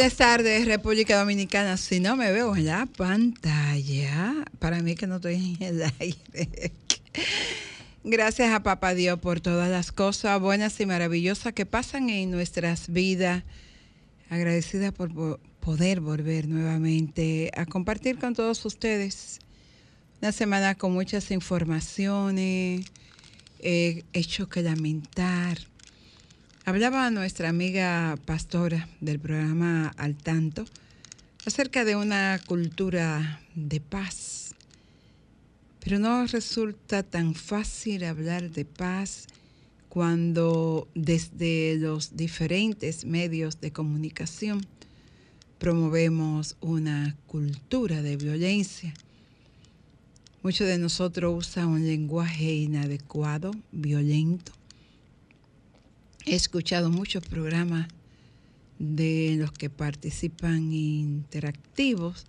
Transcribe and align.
Buenas 0.00 0.16
tardes, 0.16 0.64
República 0.64 1.18
Dominicana. 1.18 1.76
Si 1.76 2.00
no 2.00 2.16
me 2.16 2.32
veo 2.32 2.56
en 2.56 2.64
la 2.64 2.86
pantalla, 2.86 4.46
para 4.58 4.80
mí 4.80 4.94
que 4.94 5.06
no 5.06 5.16
estoy 5.16 5.58
en 5.60 5.62
el 5.62 5.82
aire. 6.00 6.72
Gracias 8.02 8.50
a 8.50 8.62
Papá 8.62 8.94
Dios 8.94 9.18
por 9.18 9.42
todas 9.42 9.68
las 9.70 9.92
cosas 9.92 10.40
buenas 10.40 10.80
y 10.80 10.86
maravillosas 10.86 11.52
que 11.52 11.66
pasan 11.66 12.08
en 12.08 12.30
nuestras 12.30 12.90
vidas. 12.90 13.44
Agradecida 14.30 14.90
por 14.90 15.12
po- 15.12 15.38
poder 15.60 16.00
volver 16.00 16.48
nuevamente 16.48 17.50
a 17.54 17.66
compartir 17.66 18.18
con 18.18 18.32
todos 18.34 18.64
ustedes. 18.64 19.40
Una 20.22 20.32
semana 20.32 20.76
con 20.76 20.94
muchas 20.94 21.30
informaciones, 21.30 22.86
eh, 23.58 24.04
hechos 24.14 24.48
que 24.48 24.62
lamentar. 24.62 25.58
Hablaba 26.66 27.10
nuestra 27.10 27.48
amiga 27.48 28.18
pastora 28.26 28.86
del 29.00 29.18
programa 29.18 29.94
Al 29.96 30.14
Tanto 30.14 30.66
acerca 31.46 31.86
de 31.86 31.96
una 31.96 32.38
cultura 32.46 33.40
de 33.54 33.80
paz. 33.80 34.54
Pero 35.82 35.98
no 35.98 36.26
resulta 36.26 37.02
tan 37.02 37.34
fácil 37.34 38.04
hablar 38.04 38.50
de 38.50 38.66
paz 38.66 39.26
cuando 39.88 40.86
desde 40.94 41.76
los 41.78 42.14
diferentes 42.14 43.06
medios 43.06 43.58
de 43.62 43.72
comunicación 43.72 44.60
promovemos 45.58 46.58
una 46.60 47.16
cultura 47.26 48.02
de 48.02 48.18
violencia. 48.18 48.92
Muchos 50.42 50.66
de 50.66 50.76
nosotros 50.76 51.34
usan 51.38 51.68
un 51.68 51.86
lenguaje 51.86 52.52
inadecuado, 52.52 53.52
violento. 53.72 54.59
He 56.26 56.34
escuchado 56.34 56.90
muchos 56.90 57.26
programas 57.26 57.88
de 58.78 59.36
los 59.38 59.52
que 59.52 59.70
participan 59.70 60.72
interactivos, 60.72 62.26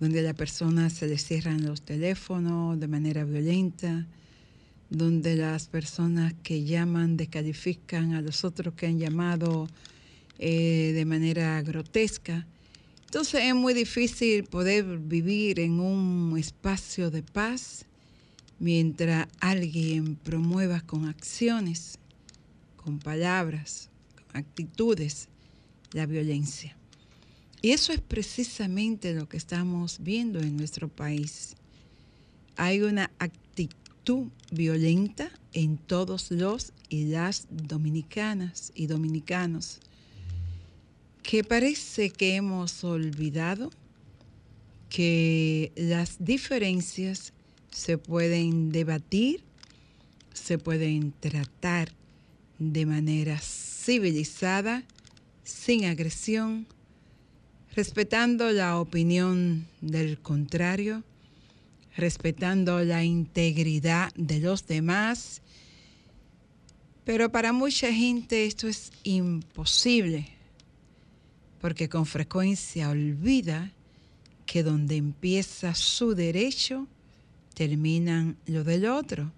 donde 0.00 0.20
a 0.20 0.22
la 0.22 0.34
persona 0.34 0.90
se 0.90 1.06
le 1.06 1.16
cierran 1.16 1.64
los 1.64 1.82
teléfonos 1.82 2.80
de 2.80 2.88
manera 2.88 3.24
violenta, 3.24 4.06
donde 4.88 5.36
las 5.36 5.68
personas 5.68 6.34
que 6.42 6.64
llaman 6.64 7.16
descalifican 7.16 8.14
a 8.14 8.20
los 8.20 8.44
otros 8.44 8.74
que 8.74 8.86
han 8.86 8.98
llamado 8.98 9.68
eh, 10.40 10.90
de 10.92 11.04
manera 11.04 11.62
grotesca. 11.62 12.46
Entonces 13.04 13.44
es 13.44 13.54
muy 13.54 13.74
difícil 13.74 14.42
poder 14.44 14.98
vivir 14.98 15.60
en 15.60 15.78
un 15.78 16.36
espacio 16.36 17.12
de 17.12 17.22
paz 17.22 17.84
mientras 18.58 19.28
alguien 19.40 20.16
promueva 20.16 20.80
con 20.80 21.06
acciones, 21.06 21.99
con 22.82 22.98
palabras, 22.98 23.90
con 24.14 24.36
actitudes, 24.36 25.28
la 25.92 26.06
violencia. 26.06 26.76
Y 27.62 27.72
eso 27.72 27.92
es 27.92 28.00
precisamente 28.00 29.12
lo 29.14 29.28
que 29.28 29.36
estamos 29.36 29.98
viendo 30.00 30.40
en 30.40 30.56
nuestro 30.56 30.88
país. 30.88 31.56
Hay 32.56 32.80
una 32.80 33.10
actitud 33.18 34.28
violenta 34.50 35.30
en 35.52 35.76
todos 35.76 36.30
los 36.30 36.72
y 36.88 37.04
las 37.04 37.46
dominicanas 37.50 38.72
y 38.74 38.86
dominicanos 38.86 39.80
que 41.22 41.44
parece 41.44 42.10
que 42.10 42.34
hemos 42.34 42.82
olvidado 42.82 43.70
que 44.88 45.70
las 45.76 46.16
diferencias 46.18 47.32
se 47.70 47.98
pueden 47.98 48.72
debatir, 48.72 49.44
se 50.32 50.58
pueden 50.58 51.12
tratar 51.12 51.92
de 52.60 52.86
manera 52.86 53.40
civilizada, 53.40 54.84
sin 55.42 55.86
agresión, 55.86 56.66
respetando 57.74 58.52
la 58.52 58.78
opinión 58.78 59.66
del 59.80 60.18
contrario, 60.20 61.02
respetando 61.96 62.84
la 62.84 63.02
integridad 63.02 64.12
de 64.14 64.40
los 64.40 64.66
demás. 64.66 65.40
Pero 67.04 67.32
para 67.32 67.52
mucha 67.52 67.92
gente 67.92 68.44
esto 68.44 68.68
es 68.68 68.92
imposible, 69.04 70.28
porque 71.62 71.88
con 71.88 72.04
frecuencia 72.04 72.90
olvida 72.90 73.72
que 74.44 74.62
donde 74.62 74.96
empieza 74.96 75.74
su 75.74 76.14
derecho, 76.14 76.86
terminan 77.54 78.36
lo 78.46 78.64
del 78.64 78.84
otro. 78.86 79.32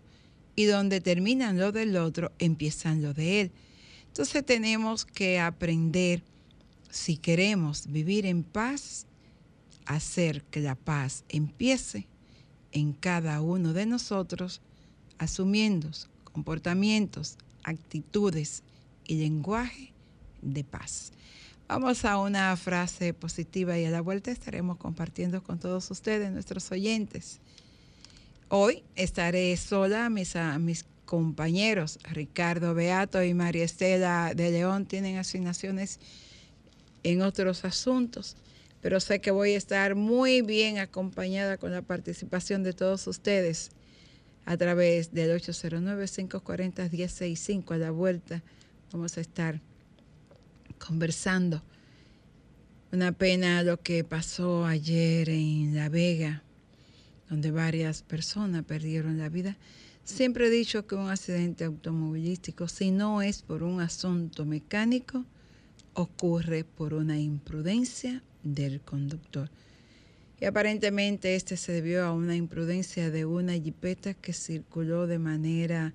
Y 0.55 0.65
donde 0.65 1.01
terminan 1.01 1.59
lo 1.59 1.73
del 1.73 1.97
otro, 1.97 2.33
empiezan 2.39 3.03
lo 3.03 3.15
de 3.15 3.41
él. 3.41 3.53
Entonces 4.09 4.45
tenemos 4.45 5.05
que 5.05 5.41
aprender, 5.41 6.23
si 6.91 7.17
queremos 7.17 7.87
vivir 7.87 8.27
en 8.27 8.43
paz, 8.43 9.07
hacer 9.87 10.43
que 10.45 10.61
la 10.61 10.75
paz 10.75 11.25
empiece 11.29 12.07
en 12.73 12.93
cada 12.93 13.41
uno 13.41 13.73
de 13.73 13.87
nosotros, 13.87 14.61
asumiendo 15.19 15.91
comportamientos, 16.25 17.37
actitudes 17.65 18.63
y 19.07 19.17
lenguaje 19.17 19.93
de 20.41 20.65
paz. 20.65 21.13
Vamos 21.69 22.05
a 22.05 22.19
una 22.19 22.55
frase 22.57 23.15
positiva 23.15 23.79
y 23.79 23.85
a 23.85 23.91
la 23.91 24.01
vuelta 24.01 24.31
estaremos 24.31 24.77
compartiendo 24.77 25.43
con 25.43 25.59
todos 25.59 25.91
ustedes, 25.91 26.31
nuestros 26.33 26.71
oyentes. 26.73 27.41
Hoy 28.55 28.85
estaré 28.97 29.57
sola, 29.57 30.11
mis, 30.11 30.37
a, 30.37 30.59
mis 30.59 30.85
compañeros 31.07 31.99
Ricardo 32.11 32.75
Beato 32.75 33.25
y 33.25 33.33
María 33.33 33.65
Estela 33.65 34.35
de 34.37 34.51
León 34.51 34.85
tienen 34.85 35.17
asignaciones 35.17 36.01
en 37.03 37.23
otros 37.23 37.65
asuntos, 37.65 38.37
pero 38.83 39.01
sé 39.01 39.23
que 39.23 39.31
voy 39.31 39.55
a 39.55 39.57
estar 39.57 39.95
muy 39.95 40.43
bien 40.43 40.77
acompañada 40.77 41.57
con 41.57 41.73
la 41.73 41.81
participación 41.81 42.63
de 42.63 42.75
todos 42.75 43.07
ustedes 43.07 43.71
a 44.45 44.55
través 44.59 45.15
del 45.15 45.31
809-540-1065 45.41 47.75
a 47.75 47.79
la 47.79 47.91
vuelta. 47.91 48.43
Vamos 48.93 49.17
a 49.17 49.23
estar 49.23 49.63
conversando. 50.79 51.63
Una 52.93 53.13
pena 53.13 53.63
lo 53.63 53.81
que 53.81 54.05
pasó 54.05 54.67
ayer 54.67 55.31
en 55.31 55.75
La 55.75 55.89
Vega, 55.89 56.43
donde 57.33 57.51
varias 57.51 58.03
personas 58.03 58.63
perdieron 58.63 59.17
la 59.17 59.31
vida. 59.31 59.57
Siempre 60.05 60.49
he 60.49 60.51
dicho 60.51 60.87
que 60.87 60.97
un 60.97 61.09
accidente 61.09 61.65
automovilístico, 61.65 62.69
si 62.69 62.91
no 62.91 63.23
es 63.23 63.41
por 63.41 63.63
un 63.63 63.81
asunto 63.81 64.45
mecánico, 64.45 65.25
ocurre 65.95 66.65
por 66.65 66.93
una 66.93 67.19
imprudencia 67.19 68.23
del 68.43 68.83
conductor. 68.83 69.49
y 70.39 70.45
aparentemente 70.45 71.35
este 71.35 71.57
se 71.57 71.73
debió 71.73 72.05
a 72.05 72.13
una 72.13 72.37
imprudencia 72.37 73.11
de 73.11 73.25
una 73.25 73.55
jipeta 73.55 74.13
que 74.13 74.35
circuló 74.35 75.07
de 75.07 75.19
manera 75.19 75.95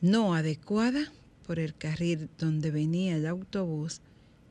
no 0.00 0.34
adecuada 0.34 1.10
por 1.48 1.58
el 1.58 1.74
carril 1.74 2.28
donde 2.38 2.70
venía 2.70 3.16
el 3.16 3.26
autobús, 3.26 4.02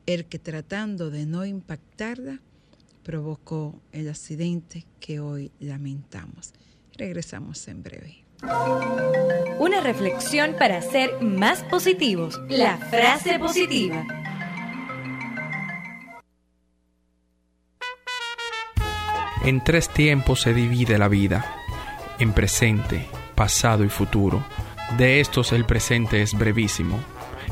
el 0.05 0.25
que 0.25 0.37
tratando 0.37 1.11
de 1.11 1.25
no 1.25 1.45
impactarla 1.45 2.41
provocó 3.07 3.73
el 3.93 4.09
accidente 4.09 4.85
que 4.99 5.21
hoy 5.21 5.49
lamentamos. 5.61 6.51
Regresamos 6.97 7.65
en 7.69 7.81
breve. 7.81 8.25
Una 9.59 9.79
reflexión 9.79 10.55
para 10.59 10.81
ser 10.81 11.21
más 11.21 11.63
positivos. 11.63 12.37
La 12.49 12.77
frase 12.77 13.39
positiva. 13.39 14.05
En 19.45 19.63
tres 19.63 19.87
tiempos 19.87 20.41
se 20.41 20.53
divide 20.53 20.97
la 20.97 21.07
vida, 21.07 21.45
en 22.19 22.33
presente, 22.33 23.07
pasado 23.35 23.85
y 23.85 23.89
futuro. 23.89 24.43
De 24.97 25.21
estos 25.21 25.53
el 25.53 25.65
presente 25.65 26.21
es 26.21 26.37
brevísimo, 26.37 26.99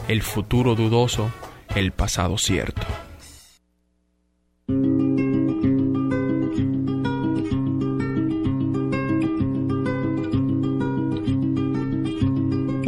el 0.09 0.21
futuro 0.21 0.75
dudoso, 0.75 1.31
el 1.75 1.93
pasado 1.93 2.37
cierto. 2.37 2.85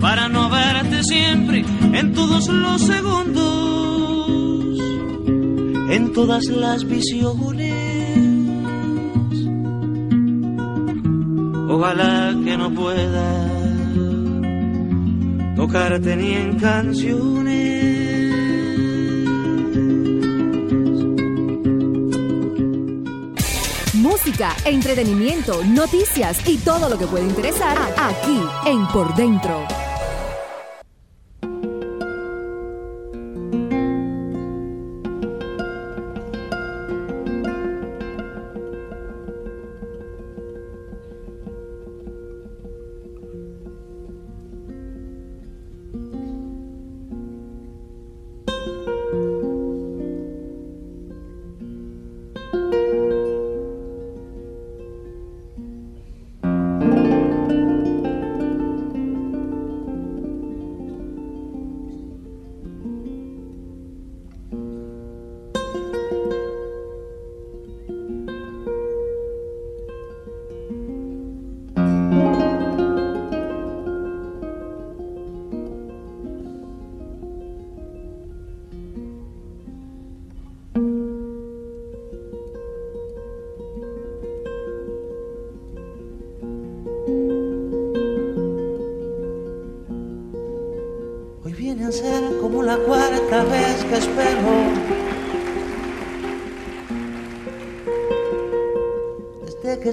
para 0.00 0.28
no 0.28 0.50
verte 0.50 1.02
siempre 1.02 1.64
en 1.92 2.12
todos 2.12 2.48
los 2.48 2.82
segundos, 2.82 4.78
en 5.90 6.12
todas 6.12 6.44
las 6.46 6.84
visiones. 6.84 7.74
Ojalá 11.68 12.34
que 12.44 12.56
no 12.56 12.72
pueda 12.72 13.48
tocarte 15.56 16.16
ni 16.16 16.34
en 16.34 16.58
canciones. 16.58 17.74
Música, 23.94 24.54
entretenimiento, 24.64 25.64
noticias 25.64 26.46
y 26.48 26.58
todo 26.58 26.88
lo 26.88 26.98
que 26.98 27.06
puede 27.06 27.24
interesar 27.24 27.76
aquí 27.96 28.40
en 28.66 28.86
Por 28.88 29.14
Dentro. 29.14 29.83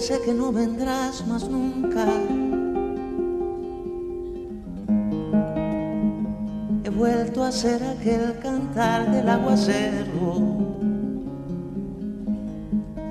Sé 0.02 0.20
que 0.26 0.34
no 0.34 0.52
vendrás 0.52 1.26
más 1.28 1.48
nunca. 1.48 2.06
He 6.84 6.90
vuelto 6.90 7.44
a 7.44 7.52
ser 7.52 7.84
aquel 7.84 8.40
cantar 8.40 9.12
del 9.12 9.30
aguacero 9.30 10.58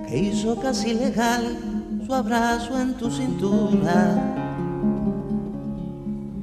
que 0.09 0.19
hizo 0.19 0.61
casi 0.61 0.95
legal 0.95 1.57
su 2.05 2.13
abrazo 2.13 2.81
en 2.81 2.95
tu 2.95 3.09
cintura. 3.09 4.35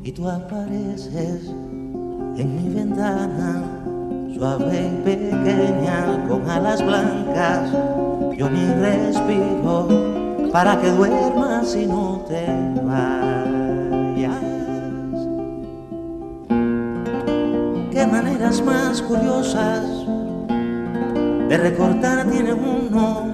Y 0.04 0.12
tú 0.14 0.30
apareces 0.30 1.50
en 2.38 2.56
mi 2.56 2.74
ventana, 2.74 3.64
suave 4.38 4.92
y 4.92 5.04
pequeña, 5.04 6.24
con 6.28 6.50
alas 6.50 6.86
blancas. 6.86 7.72
Yo 8.38 8.50
ni 8.50 8.68
respiro 8.68 9.88
para 10.52 10.80
que 10.80 10.90
duermas 10.92 11.76
y 11.76 11.88
no 11.88 12.24
te 12.28 12.46
vayas. 12.84 14.44
Qué 17.92 18.06
maneras 18.06 18.62
más 18.64 19.02
curiosas 19.02 19.84
de 21.50 21.58
recortar 21.58 22.28
tiene 22.30 22.54
uno. 22.54 23.34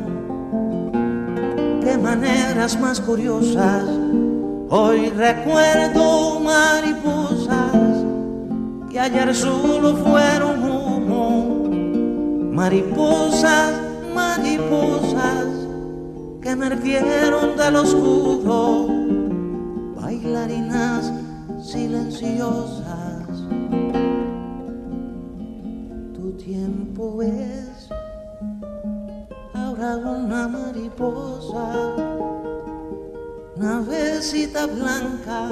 Qué 1.81 1.98
maneras 1.98 2.79
más 2.79 3.01
curiosas. 3.01 3.83
Hoy 4.69 5.10
recuerdo 5.10 6.39
mariposas 6.39 7.74
que 8.89 9.00
ayer 9.00 9.36
solo 9.36 9.98
fueron 9.98 10.63
humo. 10.63 10.73
Mariposas, 12.53 13.74
mariposas 14.13 15.48
que 16.39 16.51
emergieron 16.51 17.57
del 17.57 17.75
oscuro, 17.77 18.88
bailarinas 20.00 21.12
silenciosas. 21.63 23.27
Tu 26.13 26.31
tiempo 26.33 27.24
es 27.24 27.89
ahora 29.55 29.98
una 29.98 30.48
mariposa, 30.48 31.95
navecita 33.55 34.67
blanca, 34.67 35.50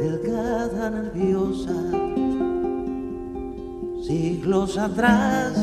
delgada, 0.00 0.88
nerviosa, 0.88 1.74
siglos 4.02 4.76
atrás 4.78 5.54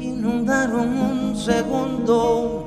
inundaron 0.00 0.88
un 0.98 1.36
segundo 1.36 2.66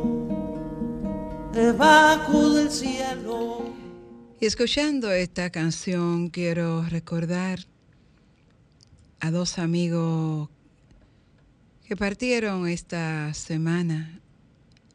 debajo 1.51 2.51
del 2.51 2.71
cielo. 2.71 3.73
Y 4.39 4.45
escuchando 4.45 5.11
esta 5.11 5.49
canción 5.49 6.29
quiero 6.29 6.83
recordar 6.83 7.59
a 9.19 9.31
dos 9.31 9.59
amigos 9.59 10.49
que 11.85 11.97
partieron 11.97 12.67
esta 12.67 13.33
semana, 13.33 14.21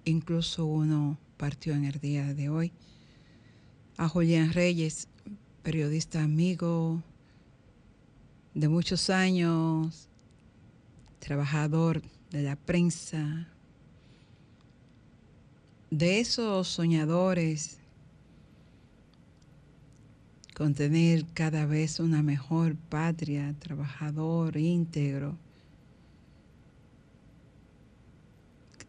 incluso 0.04 0.64
uno 0.64 1.18
partió 1.37 1.75
en 1.75 1.85
el 1.85 2.00
día 2.00 2.33
de 2.33 2.49
hoy, 2.49 2.73
a 3.99 4.09
Julián 4.09 4.52
Reyes, 4.52 5.09
periodista 5.62 6.23
amigo 6.23 7.02
de 8.59 8.67
muchos 8.67 9.09
años, 9.09 10.09
trabajador 11.21 12.03
de 12.33 12.43
la 12.43 12.57
prensa, 12.57 13.47
de 15.93 16.19
esos 16.19 16.67
soñadores 16.67 17.79
con 20.57 20.75
tener 20.75 21.25
cada 21.35 21.67
vez 21.67 22.00
una 22.00 22.21
mejor 22.21 22.75
patria, 22.75 23.55
trabajador, 23.61 24.57
íntegro. 24.57 25.37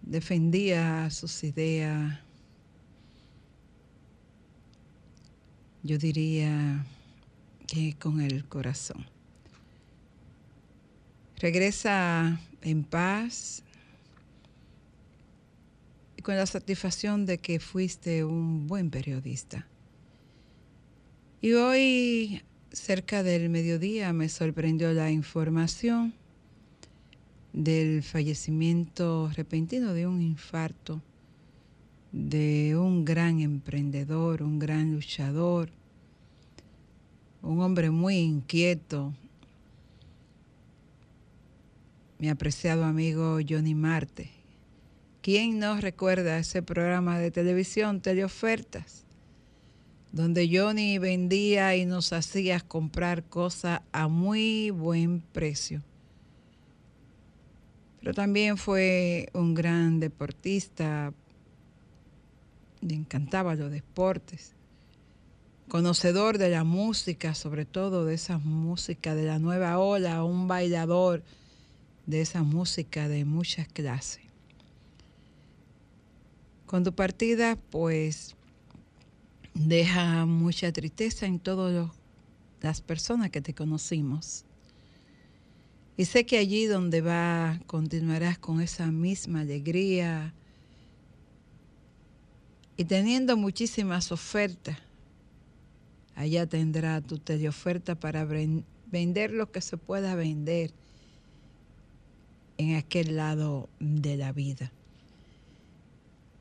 Defendía 0.01 1.11
sus 1.11 1.43
ideas, 1.43 2.19
yo 5.83 5.99
diría 5.99 6.83
que 7.67 7.95
con 7.99 8.19
el 8.19 8.45
corazón. 8.45 9.18
Regresa 11.39 12.39
en 12.61 12.83
paz 12.83 13.63
y 16.17 16.21
con 16.21 16.35
la 16.35 16.45
satisfacción 16.45 17.25
de 17.25 17.37
que 17.37 17.59
fuiste 17.59 18.25
un 18.25 18.67
buen 18.67 18.89
periodista. 18.89 19.65
Y 21.41 21.53
hoy, 21.53 22.41
cerca 22.71 23.23
del 23.23 23.49
mediodía, 23.49 24.11
me 24.11 24.27
sorprendió 24.27 24.91
la 24.91 25.11
información 25.11 26.13
del 27.53 28.03
fallecimiento 28.03 29.31
repentino 29.33 29.93
de 29.93 30.07
un 30.07 30.21
infarto 30.21 31.01
de 32.11 32.75
un 32.75 33.05
gran 33.05 33.39
emprendedor, 33.39 34.41
un 34.41 34.59
gran 34.59 34.93
luchador, 34.93 35.69
un 37.41 37.61
hombre 37.61 37.91
muy 37.91 38.17
inquieto, 38.17 39.13
mi 42.19 42.27
apreciado 42.27 42.83
amigo 42.83 43.39
Johnny 43.47 43.73
Marte. 43.73 44.29
¿Quién 45.21 45.57
no 45.57 45.79
recuerda 45.79 46.37
ese 46.37 46.61
programa 46.61 47.17
de 47.17 47.31
televisión, 47.31 48.01
Teleofertas? 48.01 49.05
Donde 50.11 50.49
Johnny 50.51 50.97
vendía 50.97 51.77
y 51.77 51.85
nos 51.85 52.11
hacía 52.11 52.59
comprar 52.59 53.23
cosas 53.23 53.81
a 53.93 54.09
muy 54.09 54.69
buen 54.69 55.21
precio. 55.21 55.81
Pero 58.01 58.13
también 58.13 58.57
fue 58.57 59.29
un 59.33 59.53
gran 59.53 60.01
deportista, 60.01 61.13
le 62.81 62.95
encantaba 62.95 63.55
los 63.55 63.71
deportes, 63.71 64.53
conocedor 65.69 66.37
de 66.37 66.49
la 66.49 66.65
música, 66.65 67.33
sobre 67.33 67.63
todo 67.63 68.03
de 68.03 68.15
esa 68.15 68.39
música 68.39 69.15
de 69.15 69.25
la 69.25 69.39
nueva 69.39 69.79
ola, 69.79 70.23
un 70.25 70.49
bailador 70.49 71.23
de 72.09 72.21
esa 72.21 72.41
música 72.41 73.07
de 73.07 73.23
muchas 73.23 73.67
clases. 73.67 74.23
Con 76.65 76.83
tu 76.83 76.91
partida, 76.91 77.55
pues 77.69 78.35
deja 79.53 80.25
mucha 80.25 80.71
tristeza 80.71 81.27
en 81.27 81.39
todas 81.39 81.91
las 82.61 82.81
personas 82.81 83.29
que 83.29 83.41
te 83.41 83.53
conocimos. 83.53 84.43
Y 85.97 86.05
sé 86.05 86.25
que 86.25 86.39
allí 86.39 86.65
donde 86.65 87.01
va 87.01 87.59
continuarás 87.67 88.39
con 88.39 88.59
esa 88.59 88.87
misma 88.87 89.41
alegría 89.41 90.33
y 92.75 92.85
teniendo 92.85 93.37
muchísimas 93.37 94.11
ofertas. 94.11 94.79
Allá 96.15 96.47
tendrá 96.47 97.01
tu 97.01 97.19
teleoferta 97.19 97.93
para 97.93 98.25
vender 98.25 99.31
lo 99.31 99.51
que 99.51 99.61
se 99.61 99.77
pueda 99.77 100.15
vender 100.15 100.73
en 102.59 102.75
aquel 102.75 103.15
lado 103.15 103.69
de 103.79 104.17
la 104.17 104.33
vida. 104.33 104.71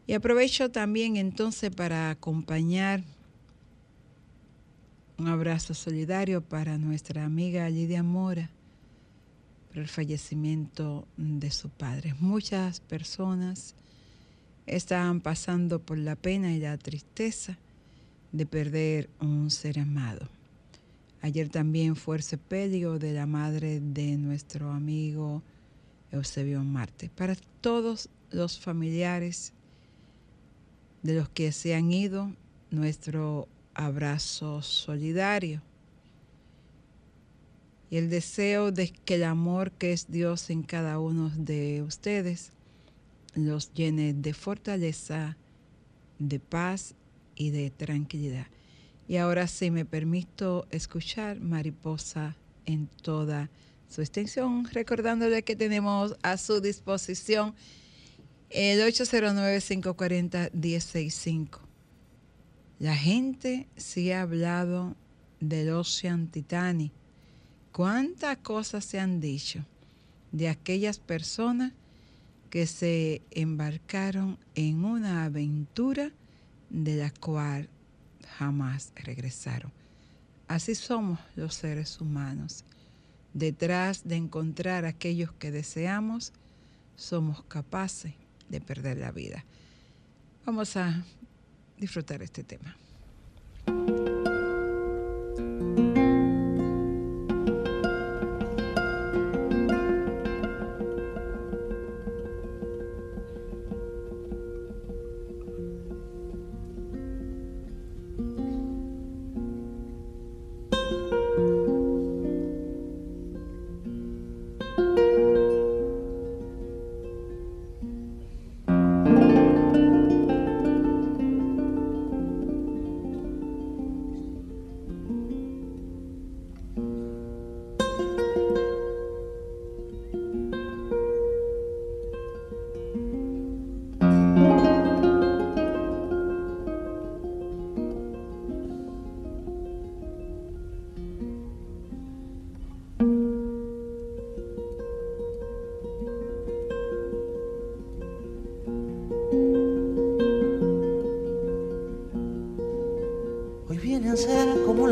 Y 0.06 0.14
aprovecho 0.14 0.70
también 0.70 1.16
entonces 1.16 1.70
para 1.70 2.10
acompañar 2.10 3.04
un 5.16 5.28
abrazo 5.28 5.74
solidario 5.74 6.40
para 6.42 6.76
nuestra 6.76 7.24
amiga 7.24 7.70
Lidia 7.70 8.02
Mora 8.02 8.50
por 9.68 9.78
el 9.78 9.86
fallecimiento 9.86 11.06
de 11.16 11.52
su 11.52 11.68
padre. 11.68 12.14
Muchas 12.18 12.80
personas 12.80 13.76
estaban 14.66 15.20
pasando 15.20 15.78
por 15.78 15.98
la 15.98 16.16
pena 16.16 16.52
y 16.52 16.58
la 16.58 16.76
tristeza 16.78 17.56
de 18.32 18.44
perder 18.44 19.08
un 19.20 19.52
ser 19.52 19.78
amado. 19.78 20.28
Ayer 21.22 21.48
también 21.48 21.94
fue 21.94 22.16
el 22.16 22.22
sepelio 22.24 22.98
de 22.98 23.12
la 23.12 23.26
madre 23.26 23.78
de 23.78 24.16
nuestro 24.16 24.72
amigo 24.72 25.42
Eusebio 26.12 26.62
Marte. 26.62 27.10
Para 27.14 27.36
todos 27.60 28.08
los 28.30 28.58
familiares 28.58 29.52
de 31.02 31.14
los 31.14 31.28
que 31.28 31.52
se 31.52 31.74
han 31.74 31.92
ido, 31.92 32.32
nuestro 32.70 33.48
abrazo 33.74 34.62
solidario 34.62 35.62
y 37.90 37.96
el 37.96 38.10
deseo 38.10 38.70
de 38.70 38.90
que 38.90 39.14
el 39.14 39.24
amor 39.24 39.72
que 39.72 39.92
es 39.92 40.10
Dios 40.10 40.50
en 40.50 40.62
cada 40.62 40.98
uno 40.98 41.30
de 41.30 41.82
ustedes 41.82 42.52
los 43.34 43.72
llene 43.72 44.14
de 44.14 44.34
fortaleza, 44.34 45.36
de 46.18 46.40
paz 46.40 46.94
y 47.34 47.50
de 47.50 47.70
tranquilidad. 47.70 48.46
Y 49.06 49.16
ahora 49.16 49.46
sí 49.46 49.70
me 49.70 49.84
permito 49.84 50.66
escuchar 50.70 51.40
Mariposa 51.40 52.36
en 52.66 52.88
toda 52.88 53.48
su 53.88 54.02
extensión, 54.02 54.66
recordándole 54.66 55.42
que 55.42 55.56
tenemos 55.56 56.14
a 56.22 56.36
su 56.36 56.60
disposición 56.60 57.56
el 58.50 58.80
809-540-165. 58.80 61.60
La 62.78 62.94
gente 62.94 63.66
sí 63.76 64.12
ha 64.12 64.20
hablado 64.22 64.94
del 65.40 65.70
Ocean 65.70 66.28
Titanic. 66.28 66.92
¿Cuántas 67.72 68.36
cosas 68.38 68.84
se 68.84 69.00
han 69.00 69.20
dicho 69.20 69.64
de 70.32 70.48
aquellas 70.48 70.98
personas 70.98 71.72
que 72.50 72.66
se 72.66 73.22
embarcaron 73.30 74.38
en 74.54 74.84
una 74.84 75.24
aventura 75.24 76.10
de 76.70 76.96
la 76.96 77.10
cual 77.10 77.68
jamás 78.38 78.92
regresaron? 78.96 79.72
Así 80.46 80.74
somos 80.74 81.18
los 81.36 81.54
seres 81.54 82.00
humanos 82.00 82.64
detrás 83.34 84.06
de 84.06 84.16
encontrar 84.16 84.84
aquellos 84.84 85.32
que 85.32 85.50
deseamos, 85.50 86.32
somos 86.96 87.44
capaces 87.44 88.14
de 88.48 88.60
perder 88.60 88.98
la 88.98 89.12
vida. 89.12 89.44
Vamos 90.44 90.76
a 90.76 91.04
disfrutar 91.78 92.22
este 92.22 92.42
tema. 92.42 92.76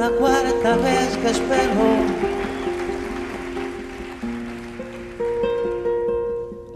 La 0.06 0.16
cuarta 0.18 0.76
vez 0.76 1.16
que 1.16 1.30
espero. 1.30 1.86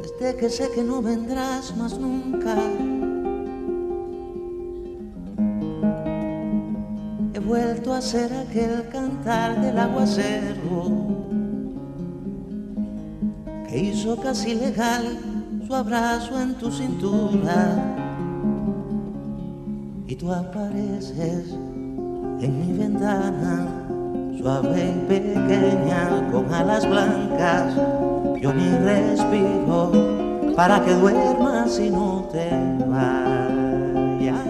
Desde 0.02 0.36
que 0.36 0.48
sé 0.50 0.70
que 0.74 0.82
no 0.82 1.00
vendrás 1.00 1.76
más 1.76 1.98
nunca. 1.98 2.56
He 7.34 7.38
vuelto 7.38 7.92
a 7.92 8.00
ser 8.00 8.32
aquel 8.34 8.88
cantar 8.88 9.60
del 9.60 9.78
aguacero 9.78 10.80
que 13.68 13.78
hizo 13.78 14.20
casi 14.20 14.56
legal 14.56 15.04
su 15.66 15.74
abrazo 15.74 16.40
en 16.40 16.54
tu 16.54 16.68
cintura 16.72 17.60
y 20.08 20.16
tú 20.16 20.32
apareces 20.32 21.54
en 22.42 22.58
mi 22.58 22.78
ventana, 22.78 23.66
suave 24.38 24.94
y 24.96 25.06
pequeña, 25.08 26.28
con 26.32 26.52
alas 26.52 26.88
blancas. 26.88 27.74
Yo 28.40 28.52
ni 28.54 28.70
respiro 28.78 29.92
para 30.56 30.82
que 30.82 30.94
duermas 30.94 31.78
y 31.78 31.90
no 31.90 32.28
te 32.32 32.48
vayas. 32.86 34.46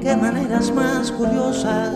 Qué 0.00 0.16
maneras 0.16 0.72
más 0.72 1.10
curiosas 1.10 1.94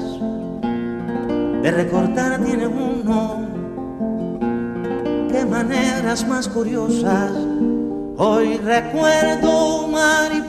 de 1.63 1.71
recortar 1.71 2.41
tiene 2.43 2.67
uno. 2.67 3.49
Qué 5.31 5.47
maneras 5.47 6.27
más 6.27 6.49
curiosas 6.49 7.31
Hoy 8.23 8.59
recuerdo 8.59 9.89
mariposas 9.89 10.40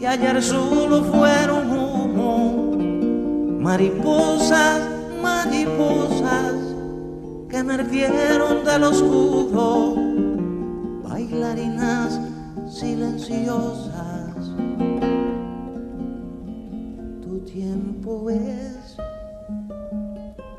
que 0.00 0.08
ayer 0.08 0.42
solo 0.42 1.04
fueron 1.04 1.70
humo. 1.70 2.76
Mariposas, 3.60 4.80
mariposas 5.22 6.54
que 7.50 7.62
me 7.62 7.76
del 7.76 8.64
del 8.64 8.84
oscuro. 8.84 9.96
Bailarinas 11.06 12.18
silenciosas. 12.66 14.36
Tu 17.22 17.40
tiempo 17.40 18.30
es 18.30 18.96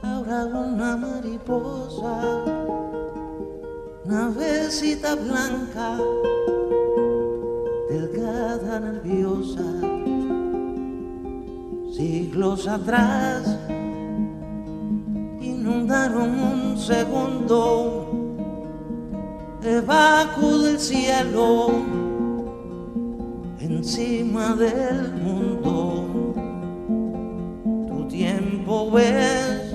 ahora 0.03 0.45
una 0.45 0.98
mariposa 0.98 2.45
navecita 4.05 5.15
blanca, 5.15 5.98
delgada, 7.91 8.79
nerviosa, 8.79 9.65
siglos 11.91 12.65
atrás 12.65 13.57
inundaron 15.41 16.29
un 16.39 16.77
segundo. 16.77 18.07
Debajo 19.62 20.57
del 20.60 20.79
cielo, 20.79 21.67
encima 23.60 24.55
del 24.55 25.13
mundo. 25.21 26.07
Tu 27.88 28.07
tiempo 28.07 28.98
es 28.98 29.74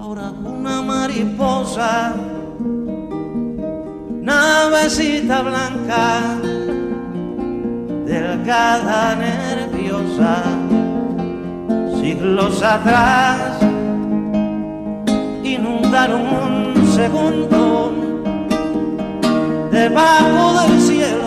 ahora 0.00 0.32
una 0.44 0.82
mariposa 0.82 2.29
navecita 4.60 5.42
blanca, 5.42 6.36
delgada, 8.04 9.16
nerviosa, 9.16 10.34
siglos 11.98 12.62
atrás, 12.62 13.58
inundaron 15.42 16.22
un 16.44 16.92
segundo 16.94 17.92
debajo 19.70 20.44
del 20.60 20.80
cielo 20.80 21.19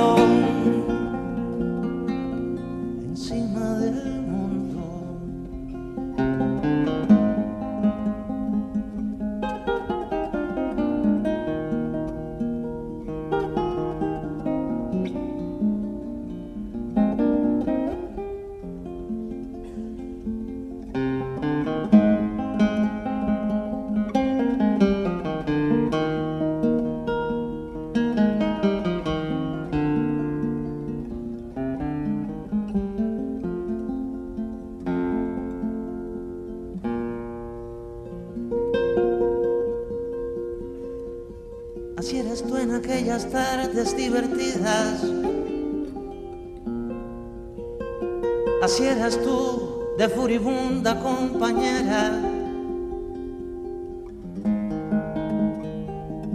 eras 49.04 49.20
tú 49.22 49.82
de 49.98 50.08
furibunda 50.08 50.98
compañera. 50.98 52.22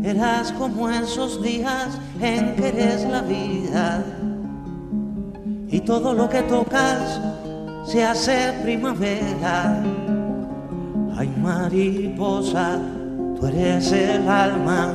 Eras 0.05 0.53
como 0.53 0.91
esos 0.91 1.43
días 1.43 1.99
en 2.21 2.55
que 2.57 2.69
eres 2.69 3.09
la 3.09 3.23
vida 3.23 4.05
y 5.69 5.81
todo 5.81 6.13
lo 6.13 6.29
que 6.29 6.43
tocas 6.43 7.19
se 7.87 8.05
hace 8.05 8.53
primavera. 8.63 9.83
Ay 11.17 11.33
mariposa, 11.43 12.81
tú 13.41 13.47
eres 13.47 13.91
el 13.93 14.29
alma 14.29 14.93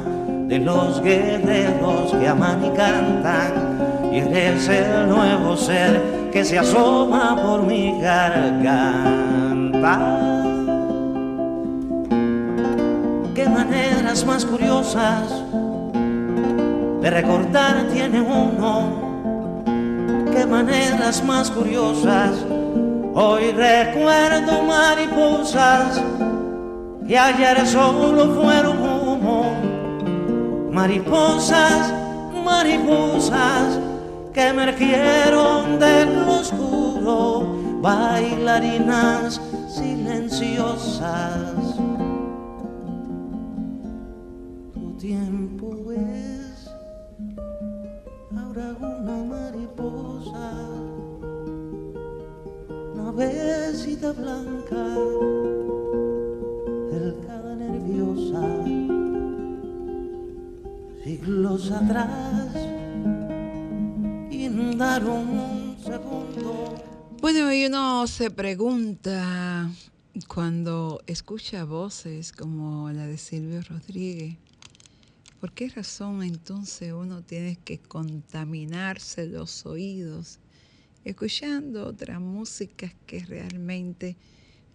de 0.48 0.60
los 0.60 1.02
guerreros 1.02 2.12
que 2.12 2.28
aman 2.28 2.66
y 2.66 2.70
cantan, 2.70 4.12
y 4.12 4.20
eres 4.20 4.70
el 4.70 5.10
nuevo 5.10 5.58
ser 5.58 6.12
que 6.34 6.43
se 6.43 6.58
asoma 6.58 7.39
por 7.39 7.62
mi 7.62 8.02
garganta. 8.02 10.00
Qué 13.36 13.48
maneras 13.48 14.26
más 14.26 14.43
curiosas 14.43 15.43
de 17.02 17.10
recordar 17.12 17.88
tiene 17.93 18.19
uno, 18.19 19.63
qué 20.34 20.48
maneras 20.48 21.24
más 21.24 21.52
curiosas. 21.52 22.32
Hoy 23.13 23.52
recuerdo 23.52 24.63
mariposas 24.63 26.02
que 27.08 27.15
ayer 27.15 27.67
solo 27.67 28.34
fueron 28.34 28.82
mariposas, 30.72 31.93
mariposas 32.43 33.83
que 34.34 34.48
emergieron 34.48 35.80
del 35.80 36.28
oscuro, 36.28 37.56
bailarinas 37.82 39.39
silenciosas. 39.69 41.76
Tu 44.74 44.91
tiempo 44.98 45.91
es 45.91 46.67
ahora 48.36 48.76
una 48.80 49.24
mariposa, 49.36 50.52
una 52.96 53.12
besita 53.12 54.12
blanca, 54.13 54.86
delgada 56.91 57.56
nerviosa 57.56 58.41
siglos 61.04 61.72
atrás 61.72 62.73
Bueno, 67.22 67.54
y 67.54 67.66
uno 67.68 68.08
se 68.08 68.32
pregunta 68.32 69.70
cuando 70.28 71.04
escucha 71.06 71.64
voces 71.64 72.32
como 72.32 72.90
la 72.92 73.06
de 73.06 73.20
Silvio 73.20 73.62
Rodríguez, 73.62 74.36
¿por 75.40 75.52
qué 75.52 75.70
razón 75.70 76.24
entonces 76.24 76.92
uno 76.92 77.22
tiene 77.22 77.56
que 77.58 77.78
contaminarse 77.78 79.28
los 79.28 79.68
oídos 79.68 80.40
escuchando 81.06 81.86
otra 81.86 82.20
música 82.20 82.92
que 83.06 83.20
realmente 83.26 84.18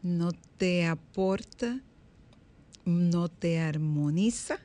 no 0.03 0.31
te 0.59 0.87
aporta, 0.87 1.83
no 2.85 3.29
te 3.29 3.59
armoniza 3.59 4.61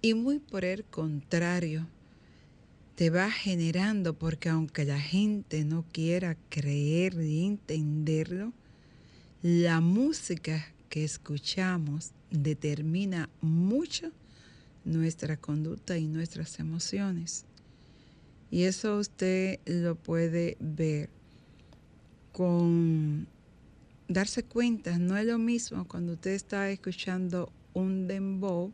y 0.00 0.14
muy 0.14 0.38
por 0.38 0.64
el 0.64 0.84
contrario, 0.84 1.86
te 2.98 3.10
va 3.10 3.30
generando, 3.30 4.18
porque 4.18 4.48
aunque 4.48 4.84
la 4.84 4.98
gente 4.98 5.64
no 5.64 5.84
quiera 5.92 6.36
creer 6.48 7.14
ni 7.14 7.46
entenderlo, 7.46 8.52
la 9.40 9.80
música 9.80 10.66
que 10.88 11.04
escuchamos 11.04 12.10
determina 12.32 13.30
mucho 13.40 14.10
nuestra 14.84 15.36
conducta 15.36 15.96
y 15.96 16.08
nuestras 16.08 16.58
emociones. 16.58 17.44
Y 18.50 18.64
eso 18.64 18.98
usted 18.98 19.60
lo 19.64 19.94
puede 19.94 20.56
ver 20.58 21.08
con 22.32 23.28
darse 24.08 24.42
cuenta. 24.42 24.98
No 24.98 25.16
es 25.16 25.24
lo 25.24 25.38
mismo 25.38 25.86
cuando 25.86 26.14
usted 26.14 26.32
está 26.32 26.68
escuchando 26.68 27.52
un 27.74 28.08
dembow 28.08 28.72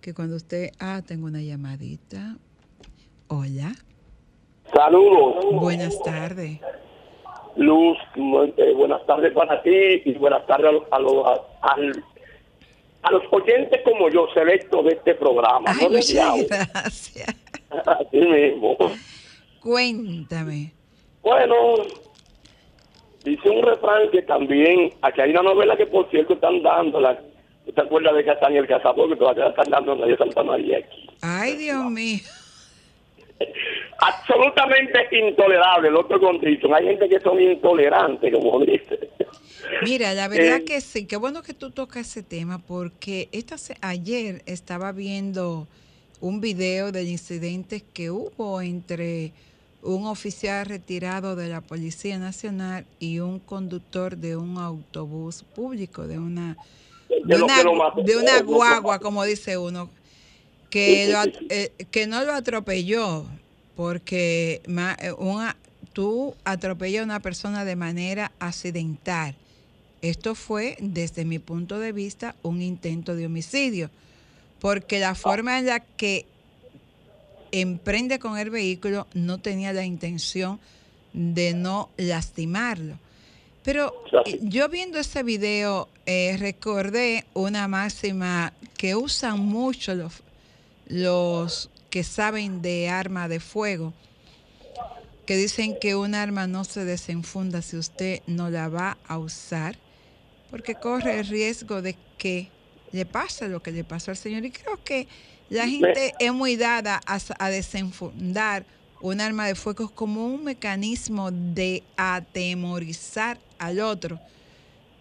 que 0.00 0.12
cuando 0.12 0.34
usted, 0.34 0.72
ah, 0.80 1.02
tengo 1.06 1.26
una 1.26 1.40
llamadita. 1.40 2.36
Hola. 3.36 3.74
Saludos. 4.72 5.60
Buenas 5.60 6.00
tardes. 6.02 6.60
Luz, 7.56 7.98
eh, 8.56 8.72
buenas 8.76 9.04
tardes 9.06 9.32
para 9.32 9.60
ti 9.60 10.02
y 10.04 10.12
buenas 10.12 10.46
tardes 10.46 10.82
a, 10.92 10.98
los 11.00 11.26
a, 11.26 11.74
a 13.02 13.10
los 13.10 13.22
oyentes 13.32 13.80
como 13.84 14.08
yo, 14.08 14.28
selecto 14.34 14.84
de 14.84 14.90
este 14.90 15.16
programa. 15.16 15.64
Ay, 15.66 15.88
muchas 15.88 16.46
gracias. 16.46 17.34
Así 17.86 18.18
mismo. 18.18 18.76
Cuéntame. 19.60 20.72
Bueno, 21.20 21.56
dice 23.24 23.50
un 23.50 23.62
refrán 23.62 24.10
que 24.12 24.22
también, 24.22 24.92
aquí 25.02 25.20
hay 25.22 25.30
una 25.30 25.42
novela 25.42 25.76
que 25.76 25.86
por 25.86 26.08
cierto 26.10 26.34
están 26.34 26.62
dándola. 26.62 27.18
¿Te 27.74 27.80
acuerdas 27.80 28.14
de 28.14 28.24
Castaña 28.24 28.60
el 28.60 28.68
Cazador 28.68 29.08
que 29.08 29.16
todavía 29.16 29.48
están 29.48 29.70
dando 29.70 30.06
en 30.06 30.18
Santa 30.18 30.44
María 30.44 30.78
aquí? 30.78 31.10
Ay, 31.20 31.56
Dios 31.56 31.84
mío. 31.90 32.20
Absolutamente 33.98 35.08
intolerable, 35.12 35.88
el 35.88 35.96
otro 35.96 36.20
condición. 36.20 36.74
Hay 36.74 36.84
gente 36.84 37.08
que 37.08 37.20
son 37.20 37.40
intolerantes, 37.40 38.32
como 38.32 38.60
dice. 38.64 39.10
Mira, 39.82 40.14
la 40.14 40.28
verdad 40.28 40.58
eh, 40.58 40.64
que 40.64 40.80
sí, 40.80 41.06
qué 41.06 41.16
bueno 41.16 41.42
que 41.42 41.54
tú 41.54 41.70
tocas 41.70 42.08
ese 42.08 42.22
tema 42.22 42.58
porque 42.58 43.28
esta, 43.32 43.56
ayer 43.80 44.42
estaba 44.46 44.92
viendo 44.92 45.66
un 46.20 46.40
video 46.40 46.92
del 46.92 47.08
incidente 47.08 47.82
que 47.92 48.10
hubo 48.10 48.60
entre 48.60 49.32
un 49.82 50.06
oficial 50.06 50.64
retirado 50.66 51.36
de 51.36 51.48
la 51.48 51.60
Policía 51.60 52.18
Nacional 52.18 52.86
y 52.98 53.20
un 53.20 53.38
conductor 53.38 54.16
de 54.16 54.36
un 54.36 54.58
autobús 54.58 55.44
público, 55.54 56.06
de 56.06 56.18
una, 56.18 56.56
de 57.08 58.16
una, 58.16 58.40
guagua, 58.42 58.98
como 58.98 59.24
dice 59.24 59.58
uno, 59.58 59.90
que, 60.74 61.14
eh, 61.50 61.70
que 61.92 62.08
no 62.08 62.24
lo 62.24 62.32
atropelló, 62.32 63.26
porque 63.76 64.60
eh, 64.66 65.12
una, 65.18 65.56
tú 65.92 66.34
atropellas 66.42 67.02
a 67.02 67.04
una 67.04 67.20
persona 67.20 67.64
de 67.64 67.76
manera 67.76 68.32
accidental. 68.40 69.36
Esto 70.02 70.34
fue, 70.34 70.76
desde 70.80 71.24
mi 71.24 71.38
punto 71.38 71.78
de 71.78 71.92
vista, 71.92 72.34
un 72.42 72.60
intento 72.60 73.14
de 73.14 73.26
homicidio, 73.26 73.88
porque 74.58 74.98
la 74.98 75.14
forma 75.14 75.60
en 75.60 75.66
la 75.66 75.78
que 75.78 76.26
emprende 77.52 78.18
con 78.18 78.36
el 78.36 78.50
vehículo 78.50 79.06
no 79.14 79.38
tenía 79.38 79.72
la 79.72 79.84
intención 79.84 80.58
de 81.12 81.54
no 81.54 81.88
lastimarlo. 81.98 82.98
Pero 83.62 83.94
eh, 84.26 84.40
yo 84.42 84.68
viendo 84.68 84.98
ese 84.98 85.22
video 85.22 85.88
eh, 86.04 86.36
recordé 86.36 87.26
una 87.32 87.68
máxima 87.68 88.52
que 88.76 88.96
usan 88.96 89.38
mucho 89.38 89.94
los, 89.94 90.24
los 90.86 91.70
que 91.90 92.04
saben 92.04 92.62
de 92.62 92.88
arma 92.88 93.28
de 93.28 93.40
fuego, 93.40 93.92
que 95.26 95.36
dicen 95.36 95.78
que 95.80 95.96
un 95.96 96.14
arma 96.14 96.46
no 96.46 96.64
se 96.64 96.84
desenfunda 96.84 97.62
si 97.62 97.76
usted 97.76 98.20
no 98.26 98.50
la 98.50 98.68
va 98.68 98.98
a 99.06 99.18
usar, 99.18 99.78
porque 100.50 100.74
corre 100.74 101.18
el 101.20 101.26
riesgo 101.26 101.82
de 101.82 101.96
que 102.18 102.50
le 102.92 103.06
pase 103.06 103.48
lo 103.48 103.62
que 103.62 103.72
le 103.72 103.84
pasó 103.84 104.10
al 104.10 104.16
señor. 104.16 104.44
Y 104.44 104.50
creo 104.50 104.82
que 104.84 105.08
la 105.50 105.66
gente 105.66 106.14
es 106.18 106.32
muy 106.32 106.56
dada 106.56 107.00
a, 107.06 107.50
desenfundar 107.50 108.64
un 109.00 109.20
arma 109.20 109.46
de 109.46 109.54
fuego 109.54 109.88
como 109.88 110.26
un 110.26 110.44
mecanismo 110.44 111.30
de 111.30 111.82
atemorizar 111.96 113.38
al 113.58 113.80
otro. 113.80 114.20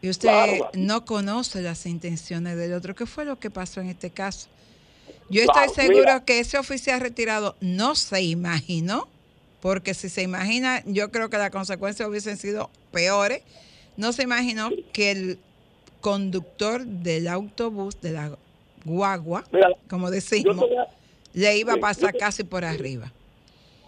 Y 0.02 0.10
usted 0.10 0.60
no 0.74 1.06
conoce 1.06 1.62
las 1.62 1.86
intenciones 1.86 2.58
del 2.58 2.74
otro. 2.74 2.94
¿Qué 2.94 3.06
fue 3.06 3.24
lo 3.24 3.40
que 3.40 3.50
pasó 3.50 3.80
en 3.80 3.88
este 3.90 4.10
caso? 4.10 4.50
Yo 5.30 5.42
estoy 5.42 5.70
seguro 5.70 6.26
que 6.26 6.40
ese 6.40 6.58
oficial 6.58 7.02
retirado 7.02 7.56
no 7.62 7.96
se 7.96 8.22
imaginó, 8.22 9.08
porque 9.62 9.94
si 9.94 10.10
se 10.10 10.22
imagina, 10.22 10.82
yo 10.86 11.12
creo 11.12 11.30
que 11.30 11.38
las 11.38 11.50
consecuencias 11.50 12.08
hubiesen 12.08 12.38
sido 12.38 12.70
peores. 12.92 13.42
No 13.98 14.12
se 14.12 14.24
imaginó 14.24 14.70
que 14.92 15.12
el 15.12 15.40
conductor 16.02 16.86
del 16.86 17.28
autobús, 17.28 18.00
de 18.02 18.12
la 18.12 18.38
guagua, 18.84 19.44
como 19.90 20.12
decimos, 20.12 20.58
le 21.34 21.58
iba 21.58 21.74
a 21.74 21.78
pasar 21.78 22.16
casi 22.18 22.44
por 22.44 22.66
arriba. 22.66 23.12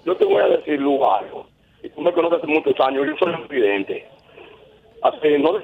Yo 0.05 0.15
te 0.15 0.25
voy 0.25 0.41
a 0.41 0.47
decir 0.47 0.79
algo. 0.79 1.47
Y 1.83 1.89
tú 1.89 2.01
me 2.01 2.13
conoces 2.13 2.39
hace 2.39 2.47
muchos 2.47 2.73
años, 2.79 3.05
yo 3.05 3.15
soy 3.17 3.33
un 3.33 3.47
presidente. 3.47 4.07
Hace 5.03 5.37
no 5.39 5.59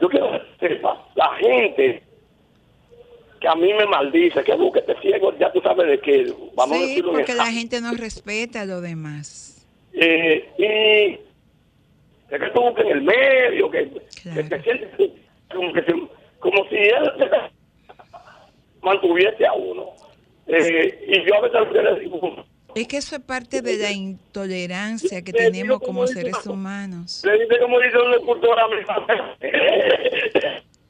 yo 0.00 0.08
quiero 0.08 0.30
que 0.30 0.68
sepa, 0.68 1.08
la 1.16 1.34
gente 1.36 2.03
que 3.44 3.48
a 3.48 3.54
mí 3.56 3.74
me 3.74 3.84
maldice, 3.84 4.42
que 4.42 4.54
busque 4.54 4.78
este 4.78 4.98
ciego, 5.02 5.36
ya 5.38 5.52
tú 5.52 5.60
sabes 5.60 5.86
de 5.86 6.00
qué. 6.00 6.32
Vamos 6.54 6.78
sí, 6.78 7.02
porque 7.02 7.34
la 7.34 7.52
gente 7.52 7.78
no 7.82 7.92
respeta 7.92 8.62
a 8.62 8.64
lo 8.64 8.80
demás. 8.80 9.66
Eh, 9.92 10.48
y 10.56 11.18
que 12.38 12.50
tú 12.54 12.62
busques 12.62 12.86
en 12.86 12.92
el 12.92 13.02
medio, 13.02 13.70
que, 13.70 13.84
te 14.22 14.62
sientes 14.62 14.88
como, 15.54 15.72
que 15.74 15.84
como 16.38 16.68
si 16.70 16.76
él 16.76 17.12
mantuviese 18.82 19.46
a 19.46 19.52
uno. 19.52 19.90
Eh, 20.46 21.04
y 21.06 21.28
yo 21.28 21.34
a 21.34 21.40
veces 21.42 21.60
le 21.70 22.00
digo... 22.00 22.46
Es 22.74 22.88
que 22.88 22.96
eso 22.96 23.14
es 23.16 23.22
parte 23.22 23.60
de 23.60 23.76
la 23.76 23.92
intolerancia 23.92 25.22
que 25.22 25.34
tenemos 25.34 25.80
como 25.80 26.06
seres 26.06 26.46
humanos. 26.46 27.22
Le 27.26 27.40
dice 27.40 27.58
como 27.60 27.78
dice 27.78 27.98
una 27.98 28.16
escultora 28.16 28.66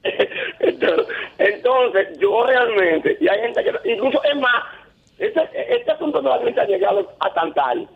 Entonces, 1.45 2.19
yo 2.19 2.47
realmente, 2.47 3.19
y 3.21 3.29
hay 3.29 3.41
gente 3.41 3.63
que, 3.63 3.91
incluso 3.93 4.23
es 4.25 4.37
más, 4.41 4.65
este, 5.19 5.43
este 5.77 5.91
asunto 5.91 6.23
realmente 6.23 6.59
ha 6.59 6.65
llegado 6.65 7.13
a 7.21 7.35
tantal, 7.35 7.87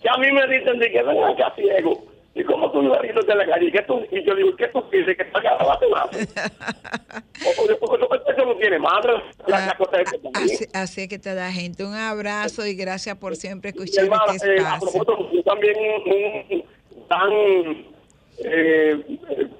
que 0.00 0.08
a 0.08 0.16
mí 0.16 0.32
me 0.32 0.46
dicen 0.46 0.78
de 0.78 0.90
que 0.90 1.02
ven 1.02 1.22
acá 1.22 1.52
ciego, 1.56 2.04
¿y 2.34 2.42
cómo 2.44 2.70
tú 2.72 2.82
ibas 2.82 3.00
a 3.00 3.02
de 3.02 3.34
la 3.34 3.46
calle? 3.46 3.66
¿Y, 3.66 3.86
tú, 3.86 4.02
y 4.10 4.24
yo 4.24 4.34
digo, 4.34 4.56
¿qué 4.56 4.68
tú 4.68 4.82
dices? 4.90 5.14
Que 5.14 5.24
está 5.24 5.40
acá 5.40 5.58
la 5.62 5.78
eso 8.32 8.44
no 8.44 8.54
tiene 8.56 8.78
madre. 8.78 9.12
Ah, 9.52 9.76
así, 10.34 10.64
así, 10.72 11.00
es 11.02 11.08
que 11.08 11.18
te 11.18 11.34
da 11.34 11.52
gente. 11.52 11.84
Un 11.84 11.94
abrazo 11.94 12.66
y 12.66 12.74
gracias 12.74 13.16
por 13.16 13.36
siempre 13.36 13.70
escuchar 13.70 14.04
este 14.04 14.14
espacio. 14.14 14.52
Eh, 14.52 14.60
a 14.66 14.78
propósito, 14.78 15.42
también 15.44 15.76
un, 16.06 16.64
tan... 17.08 17.30
Eh 18.38 19.50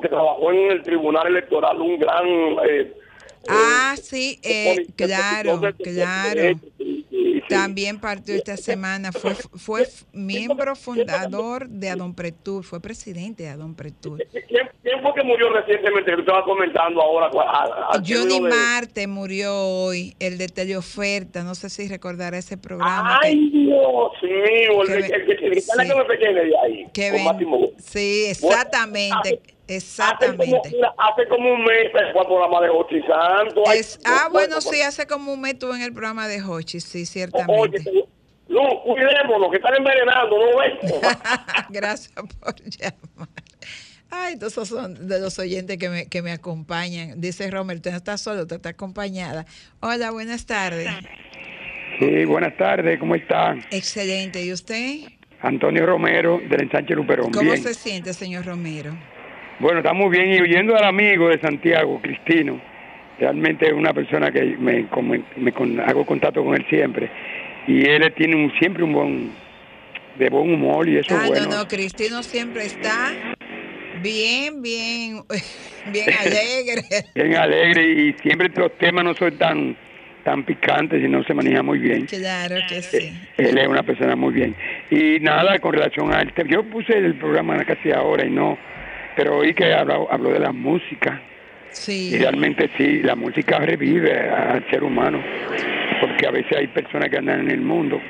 que 0.00 0.08
trabajó 0.08 0.52
en 0.52 0.70
el 0.72 0.82
Tribunal 0.82 1.26
Electoral, 1.28 1.80
un 1.80 1.98
gran... 1.98 2.26
Eh, 2.68 2.92
ah, 3.48 3.94
sí, 4.00 4.38
eh, 4.42 4.86
claro, 4.96 5.60
claro. 5.82 6.60
También 7.48 8.00
partió 8.00 8.34
esta 8.34 8.56
semana, 8.56 9.12
fue 9.12 9.34
fue 9.34 9.86
miembro 10.12 10.74
fundador 10.74 11.68
de 11.68 11.90
Adon 11.90 12.14
Pretur, 12.14 12.64
fue 12.64 12.80
presidente 12.80 13.44
de 13.44 13.50
Adon 13.50 13.74
Pretur. 13.74 14.24
¿Quién, 14.32 14.68
fue 15.02 15.14
que 15.14 15.22
murió 15.22 15.52
recientemente? 15.52 16.12
Que 16.12 16.20
estaba 16.20 16.44
comentando 16.44 17.00
ahora. 17.00 17.30
Johnny 18.06 18.40
Marte 18.40 19.06
murió 19.06 19.54
hoy, 19.56 20.14
el 20.18 20.38
de 20.38 20.48
Teleoferta, 20.48 21.44
no 21.44 21.54
sé 21.54 21.70
si 21.70 21.88
recordará 21.88 22.38
ese 22.38 22.56
programa. 22.56 23.20
Ay, 23.22 23.50
Dios 23.50 24.12
mío, 24.22 24.82
el, 24.82 25.06
que, 25.06 25.14
el, 25.14 25.62
sí, 25.62 25.72
de 26.18 26.52
ahí. 26.62 26.86
sí, 27.78 28.26
exactamente. 28.28 29.55
Exactamente. 29.68 30.70
Hace 30.98 31.28
como, 31.28 31.52
un 31.52 31.64
mes 31.64 31.90
fue 31.90 32.06
el 32.06 32.12
programa 32.12 32.60
de 32.60 32.70
Hochi 32.70 33.00
Santos. 33.02 33.98
ah, 34.04 34.28
bueno, 34.30 34.60
sí, 34.60 34.80
hace 34.82 35.06
como 35.06 35.32
un 35.32 35.40
mes 35.40 35.54
estuve 35.54 35.76
en 35.76 35.82
el 35.82 35.92
programa 35.92 36.28
de 36.28 36.42
Hochi, 36.42 36.80
sí, 36.80 37.04
ciertamente. 37.06 37.82
no, 38.48 38.82
cuidémonos, 38.82 39.50
que 39.50 39.56
están 39.56 39.74
envenenando, 39.76 40.36
¿no 40.38 40.58
ves? 40.58 40.92
Gracias 41.70 42.12
por 42.14 42.54
llamar. 42.62 43.28
Ay, 44.08 44.36
esos 44.40 44.68
son 44.68 45.08
de 45.08 45.18
los 45.18 45.38
oyentes 45.38 45.78
que 45.78 45.88
me, 45.88 46.06
que 46.06 46.22
me 46.22 46.30
acompañan. 46.30 47.20
Dice 47.20 47.50
Romer, 47.50 47.76
usted 47.76 47.90
no 47.90 47.96
está 47.96 48.16
solo, 48.18 48.42
usted 48.42 48.56
está 48.56 48.68
acompañada. 48.68 49.46
Hola, 49.80 50.12
buenas 50.12 50.46
tardes. 50.46 50.88
Sí, 51.98 52.24
buenas 52.24 52.56
tardes, 52.56 53.00
¿cómo 53.00 53.16
están? 53.16 53.64
Excelente, 53.70 54.44
¿y 54.44 54.52
usted? 54.52 55.00
Antonio 55.40 55.86
Romero, 55.86 56.40
del 56.48 56.62
ensanche 56.62 56.94
Luperón. 56.94 57.32
¿Cómo 57.32 57.56
se 57.56 57.74
siente, 57.74 58.12
señor 58.12 58.44
Romero? 58.44 58.96
Bueno, 59.58 59.78
estamos 59.78 60.10
bien 60.10 60.32
y 60.34 60.40
oyendo 60.40 60.76
al 60.76 60.84
amigo 60.84 61.28
de 61.28 61.40
Santiago, 61.40 61.98
Cristino, 62.02 62.60
realmente 63.18 63.66
es 63.66 63.72
una 63.72 63.94
persona 63.94 64.30
que 64.30 64.42
me, 64.58 64.86
me, 65.36 65.82
hago 65.82 66.04
contacto 66.04 66.44
con 66.44 66.54
él 66.54 66.66
siempre 66.68 67.08
y 67.66 67.88
él 67.88 68.12
tiene 68.14 68.36
un, 68.36 68.52
siempre 68.58 68.84
un 68.84 68.92
buen 68.92 69.30
de 70.18 70.28
buen 70.28 70.52
humor 70.52 70.88
y 70.88 70.98
eso 70.98 71.16
ah, 71.16 71.24
bueno. 71.26 71.46
No, 71.46 71.56
no, 71.58 71.68
Cristino 71.68 72.22
siempre 72.22 72.66
está 72.66 73.12
bien, 74.02 74.60
bien, 74.60 75.22
bien 75.92 76.10
alegre. 76.20 76.82
bien 77.14 77.36
alegre 77.36 77.92
y 77.92 78.12
siempre 78.22 78.50
los 78.54 78.76
temas 78.76 79.04
no 79.04 79.14
son 79.14 79.38
tan 79.38 79.76
tan 80.22 80.42
picantes 80.42 81.02
y 81.02 81.08
no 81.08 81.22
se 81.22 81.32
maneja 81.34 81.62
muy 81.62 81.78
bien. 81.78 82.04
Claro 82.06 82.56
que 82.68 82.82
sí. 82.82 82.96
Eh, 83.38 83.48
él 83.48 83.58
es 83.58 83.68
una 83.68 83.84
persona 83.84 84.16
muy 84.16 84.34
bien. 84.34 84.56
Y 84.90 85.20
nada, 85.20 85.56
con 85.60 85.72
relación 85.72 86.12
a 86.12 86.20
él, 86.20 86.32
yo 86.48 86.64
puse 86.64 86.98
el 86.98 87.14
programa 87.14 87.64
casi 87.64 87.92
ahora 87.92 88.26
y 88.26 88.30
no, 88.30 88.58
pero 89.16 89.38
oí 89.38 89.54
que 89.54 89.72
habló, 89.72 90.12
habló 90.12 90.30
de 90.30 90.40
la 90.40 90.52
música. 90.52 91.20
Sí. 91.72 92.10
Y 92.14 92.18
realmente 92.18 92.70
sí, 92.76 93.02
la 93.02 93.16
música 93.16 93.58
revive 93.58 94.30
al 94.30 94.64
ser 94.70 94.82
humano, 94.82 95.22
porque 96.00 96.26
a 96.26 96.30
veces 96.30 96.56
hay 96.56 96.68
personas 96.68 97.10
que 97.10 97.18
andan 97.18 97.40
en 97.40 97.50
el 97.50 97.60
mundo, 97.60 98.00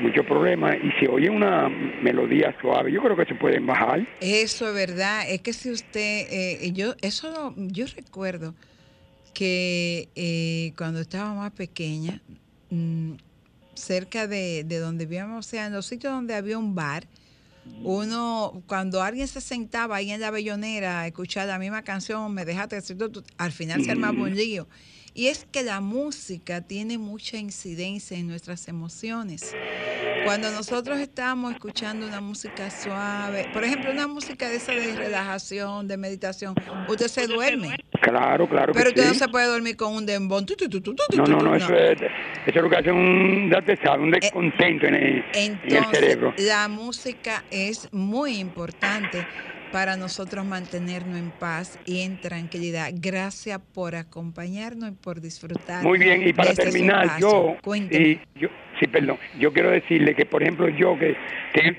muchos 0.00 0.24
problemas, 0.24 0.76
y 0.82 0.90
si 0.98 1.06
oye 1.06 1.28
una 1.28 1.68
melodía 1.68 2.54
suave, 2.60 2.90
yo 2.90 3.02
creo 3.02 3.16
que 3.16 3.26
se 3.26 3.34
pueden 3.34 3.66
bajar. 3.66 4.06
Eso 4.20 4.68
es 4.68 4.74
verdad, 4.74 5.28
es 5.28 5.42
que 5.42 5.52
si 5.52 5.70
usted, 5.70 6.26
eh, 6.30 6.72
yo, 6.72 6.94
eso 7.02 7.54
yo 7.56 7.84
recuerdo 7.94 8.54
que 9.34 10.08
eh, 10.14 10.72
cuando 10.76 11.00
estaba 11.00 11.34
más 11.34 11.52
pequeña, 11.52 12.22
mm, 12.70 13.12
cerca 13.74 14.26
de, 14.26 14.64
de, 14.64 14.78
donde 14.78 15.04
vivíamos, 15.04 15.46
o 15.46 15.48
sea, 15.48 15.66
en 15.66 15.74
los 15.74 15.86
sitios 15.86 16.12
donde 16.12 16.34
había 16.34 16.56
un 16.56 16.74
bar, 16.74 17.04
uno, 17.82 18.62
cuando 18.66 19.02
alguien 19.02 19.28
se 19.28 19.40
sentaba 19.40 19.96
ahí 19.96 20.10
en 20.10 20.20
la 20.20 20.30
bellonera 20.30 21.00
a 21.00 21.06
escuchar 21.06 21.46
la 21.48 21.58
misma 21.58 21.82
canción, 21.82 22.32
me 22.32 22.44
dejaste 22.44 22.80
al 23.38 23.52
final 23.52 23.84
se 23.84 23.90
armaba 23.90 24.20
un 24.20 24.34
lío. 24.34 24.68
Y 25.14 25.26
es 25.26 25.46
que 25.50 25.62
la 25.62 25.80
música 25.80 26.62
tiene 26.62 26.96
mucha 26.96 27.36
incidencia 27.36 28.16
en 28.16 28.28
nuestras 28.28 28.66
emociones. 28.68 29.54
Cuando 30.24 30.50
nosotros 30.50 31.00
estamos 31.00 31.52
escuchando 31.52 32.06
una 32.06 32.20
música 32.20 32.70
suave, 32.70 33.48
por 33.52 33.64
ejemplo, 33.64 33.90
una 33.90 34.06
música 34.06 34.48
de 34.48 34.56
esa 34.56 34.72
de 34.72 34.96
relajación, 34.96 35.86
de 35.86 35.96
meditación, 35.96 36.54
usted 36.88 37.08
se 37.08 37.26
duerme. 37.26 37.76
Claro, 38.00 38.48
claro. 38.48 38.72
Pero 38.72 38.88
usted 38.88 39.06
no 39.06 39.14
se 39.14 39.28
puede 39.28 39.46
dormir 39.46 39.76
con 39.76 39.94
un 39.94 40.06
dembón. 40.06 40.46
No, 41.14 41.24
no, 41.24 41.40
no, 41.40 41.56
eso 41.56 41.74
es, 41.74 42.00
eso 42.00 42.10
es 42.46 42.62
lo 42.62 42.70
que 42.70 42.76
hace 42.76 42.90
un, 42.90 43.52
un 43.52 44.10
descontento 44.10 44.86
en 44.86 44.94
el, 44.94 45.24
en 45.34 45.60
el 45.64 45.84
cerebro. 45.86 46.34
La 46.38 46.68
música 46.68 47.44
es 47.50 47.92
muy 47.92 48.38
importante 48.38 49.26
para 49.72 49.96
nosotros 49.96 50.44
mantenernos 50.44 51.18
en 51.18 51.30
paz 51.30 51.78
y 51.86 52.02
en 52.02 52.20
tranquilidad. 52.20 52.90
Gracias 52.94 53.58
por 53.74 53.96
acompañarnos 53.96 54.90
y 54.90 54.92
por 54.92 55.20
disfrutar. 55.20 55.82
Muy 55.82 55.98
bien, 55.98 56.28
y 56.28 56.32
para 56.32 56.50
este 56.50 56.64
terminar, 56.64 57.18
yo, 57.18 57.56
y 57.90 58.20
yo, 58.36 58.48
sí, 58.82 58.88
perdón, 58.88 59.18
yo 59.38 59.52
quiero 59.52 59.70
decirle 59.70 60.14
que, 60.14 60.26
por 60.26 60.42
ejemplo, 60.42 60.68
yo 60.68 60.98
que, 60.98 61.16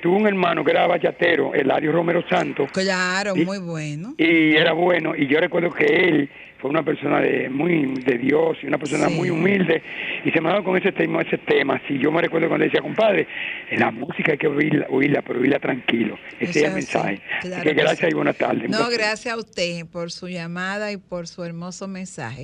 tuve 0.01 0.15
un 0.15 0.27
hermano 0.27 0.63
que 0.63 0.71
era 0.71 0.87
bachatero, 0.87 1.53
Eladio 1.53 1.91
Romero 1.91 2.23
Santos. 2.29 2.71
Claro, 2.71 3.35
muy 3.35 3.59
bueno. 3.59 4.15
Y 4.17 4.55
era 4.55 4.73
bueno, 4.73 5.13
y 5.15 5.27
yo 5.27 5.39
recuerdo 5.39 5.71
que 5.71 5.85
él 5.85 6.29
fue 6.59 6.69
una 6.69 6.83
persona 6.83 7.19
de 7.19 7.49
muy 7.49 7.93
de 8.05 8.17
Dios 8.17 8.57
y 8.63 8.67
una 8.67 8.77
persona 8.77 9.09
muy 9.09 9.29
humilde 9.29 9.83
y 10.23 10.31
se 10.31 10.39
me 10.39 10.47
ha 10.47 10.53
dado 10.53 10.63
con 10.63 10.77
ese 10.77 10.93
tema, 10.93 11.21
ese 11.21 11.37
tema. 11.39 11.81
Si 11.89 11.99
yo 11.99 12.09
me 12.09 12.21
recuerdo 12.21 12.47
cuando 12.47 12.63
decía, 12.63 12.81
compadre, 12.81 13.27
en 13.69 13.81
la 13.81 13.91
música 13.91 14.31
hay 14.31 14.37
que 14.37 14.47
oírla, 14.47 14.87
oírla 14.89 15.21
pero 15.23 15.41
oírla 15.41 15.59
tranquilo. 15.59 16.17
Ese 16.39 16.59
es 16.59 16.65
el 16.67 16.73
mensaje. 16.73 17.21
que 17.41 17.73
gracias 17.73 18.09
y 18.09 18.15
buenas 18.15 18.37
tardes. 18.37 18.69
No, 18.69 18.87
gracias 18.89 19.33
a 19.33 19.37
usted 19.37 19.85
por 19.87 20.09
su 20.09 20.29
llamada 20.29 20.93
y 20.93 20.97
por 20.97 21.27
su 21.27 21.43
hermoso 21.43 21.89
mensaje. 21.89 22.43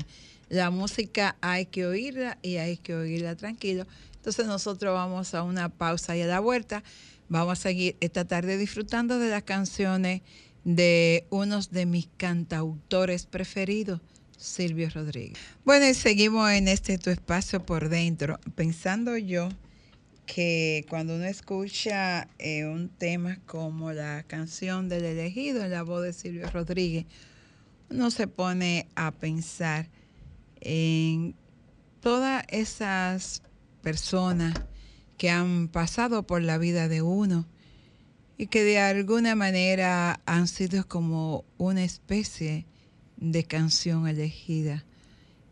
La 0.49 0.69
música 0.69 1.37
hay 1.39 1.67
que 1.67 1.85
oírla 1.85 2.39
y 2.41 2.57
hay 2.57 2.75
que 2.75 2.95
oírla 2.95 3.37
tranquilo. 3.37 3.85
Entonces 4.19 4.47
nosotros 4.47 4.93
vamos 4.93 5.33
a 5.33 5.43
una 5.43 5.69
pausa 5.69 6.15
y 6.15 6.21
a 6.21 6.27
la 6.27 6.41
vuelta 6.41 6.83
vamos 7.29 7.59
a 7.59 7.61
seguir 7.61 7.95
esta 8.01 8.25
tarde 8.25 8.57
disfrutando 8.57 9.17
de 9.17 9.29
las 9.29 9.43
canciones 9.43 10.21
de 10.65 11.25
unos 11.29 11.71
de 11.71 11.85
mis 11.85 12.09
cantautores 12.17 13.25
preferidos, 13.25 14.01
Silvio 14.37 14.89
Rodríguez. 14.89 15.37
Bueno, 15.63 15.87
y 15.87 15.93
seguimos 15.93 16.51
en 16.51 16.67
este 16.67 16.97
tu 16.97 17.09
espacio 17.09 17.65
por 17.65 17.87
dentro, 17.87 18.39
pensando 18.55 19.17
yo 19.17 19.49
que 20.25 20.85
cuando 20.89 21.15
uno 21.15 21.25
escucha 21.25 22.27
eh, 22.37 22.65
un 22.65 22.89
tema 22.89 23.39
como 23.45 23.93
la 23.93 24.23
canción 24.23 24.89
del 24.89 25.05
elegido 25.05 25.63
en 25.63 25.71
la 25.71 25.83
voz 25.83 26.03
de 26.03 26.13
Silvio 26.13 26.49
Rodríguez, 26.51 27.05
uno 27.89 28.11
se 28.11 28.27
pone 28.27 28.87
a 28.95 29.11
pensar 29.11 29.87
en 30.61 31.35
todas 32.01 32.43
esas 32.49 33.41
personas 33.81 34.53
que 35.17 35.29
han 35.29 35.67
pasado 35.67 36.23
por 36.23 36.41
la 36.41 36.57
vida 36.57 36.87
de 36.87 37.01
uno 37.01 37.45
y 38.37 38.47
que 38.47 38.63
de 38.63 38.79
alguna 38.79 39.35
manera 39.35 40.21
han 40.25 40.47
sido 40.47 40.87
como 40.87 41.43
una 41.57 41.83
especie 41.83 42.65
de 43.17 43.43
canción 43.43 44.07
elegida. 44.07 44.85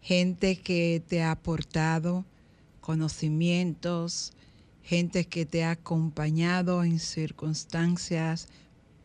Gente 0.02 0.56
que 0.56 1.04
te 1.06 1.22
ha 1.22 1.32
aportado 1.32 2.26
conocimientos, 2.80 4.32
gente 4.84 5.26
que 5.26 5.46
te 5.46 5.66
ha 5.66 5.72
acompañado 5.72 6.86
en 6.86 7.00
circunstancias 7.00 8.48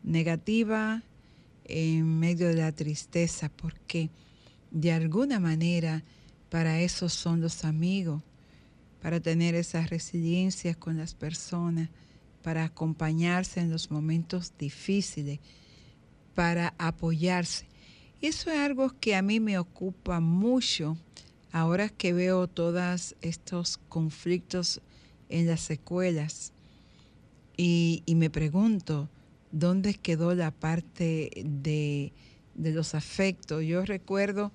negativas, 0.01 1.03
en 1.65 2.19
medio 2.19 2.47
de 2.47 2.55
la 2.55 2.71
tristeza, 2.71 3.49
porque 3.49 4.09
de 4.71 4.93
alguna 4.93 5.41
manera 5.41 6.03
para 6.49 6.79
eso 6.79 7.09
son 7.09 7.41
los 7.41 7.65
amigos, 7.65 8.21
para 9.03 9.19
tener 9.19 9.53
esas 9.53 9.89
resiliencias 9.89 10.77
con 10.77 10.95
las 10.95 11.13
personas 11.13 11.89
para 12.41 12.63
acompañarse 12.63 13.59
en 13.59 13.69
los 13.69 13.91
momentos 13.91 14.53
difíciles, 14.57 15.39
para 16.33 16.73
apoyarse. 16.77 17.67
Y 18.21 18.27
eso 18.27 18.49
es 18.49 18.57
algo 18.57 18.97
que 19.01 19.17
a 19.17 19.21
mí 19.21 19.41
me 19.41 19.59
ocupa 19.59 20.21
mucho 20.21 20.97
ahora 21.51 21.89
que 21.89 22.13
veo 22.13 22.47
todos 22.47 23.15
estos 23.21 23.77
conflictos 23.89 24.81
en 25.27 25.47
las 25.47 25.59
secuelas 25.59 26.53
y, 27.57 28.03
me 28.07 28.29
pregunto, 28.29 29.09
¿dónde 29.51 29.95
quedó 29.95 30.33
la 30.33 30.51
parte 30.51 31.29
de, 31.45 32.13
de 32.55 32.71
los 32.71 32.95
afectos? 32.95 33.65
Yo 33.65 33.83
recuerdo 33.83 34.53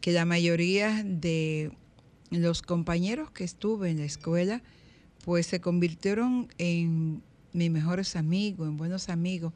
que 0.00 0.12
la 0.12 0.24
mayoría 0.24 1.02
de 1.04 1.72
los 2.30 2.62
compañeros 2.62 3.30
que 3.30 3.44
estuve 3.44 3.90
en 3.90 3.98
la 3.98 4.04
escuela, 4.04 4.62
pues 5.24 5.46
se 5.46 5.60
convirtieron 5.60 6.48
en 6.58 7.22
mis 7.52 7.70
mejores 7.70 8.16
amigos, 8.16 8.68
en 8.68 8.76
buenos 8.76 9.08
amigos. 9.08 9.52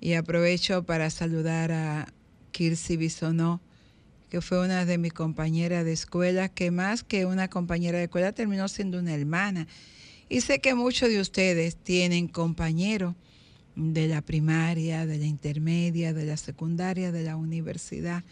Y 0.00 0.14
aprovecho 0.14 0.82
para 0.82 1.10
saludar 1.10 1.70
a 1.72 2.12
Kirsi 2.50 2.96
Bisonó, 2.96 3.60
que 4.30 4.40
fue 4.40 4.64
una 4.64 4.84
de 4.84 4.98
mis 4.98 5.12
compañeras 5.12 5.84
de 5.84 5.92
escuela, 5.92 6.48
que 6.48 6.70
más 6.70 7.04
que 7.04 7.26
una 7.26 7.48
compañera 7.48 7.98
de 7.98 8.04
escuela 8.04 8.32
terminó 8.32 8.68
siendo 8.68 8.98
una 8.98 9.14
hermana. 9.14 9.68
Y 10.28 10.40
sé 10.40 10.60
que 10.60 10.74
muchos 10.74 11.08
de 11.08 11.20
ustedes 11.20 11.76
tienen 11.76 12.28
compañeros 12.28 13.14
de 13.76 14.08
la 14.08 14.22
primaria, 14.22 15.06
de 15.06 15.18
la 15.18 15.26
intermedia, 15.26 16.12
de 16.12 16.24
la 16.24 16.36
secundaria, 16.36 17.12
de 17.12 17.22
la 17.22 17.36
universidad, 17.36 18.24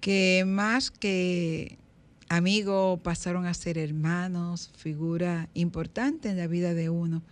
que 0.00 0.44
más 0.46 0.90
que 0.90 1.78
amigos 2.28 3.00
pasaron 3.00 3.46
a 3.46 3.54
ser 3.54 3.78
hermanos, 3.78 4.70
figura 4.76 5.48
importante 5.54 6.28
en 6.28 6.36
la 6.36 6.46
vida 6.46 6.74
de 6.74 6.90
uno. 6.90 7.22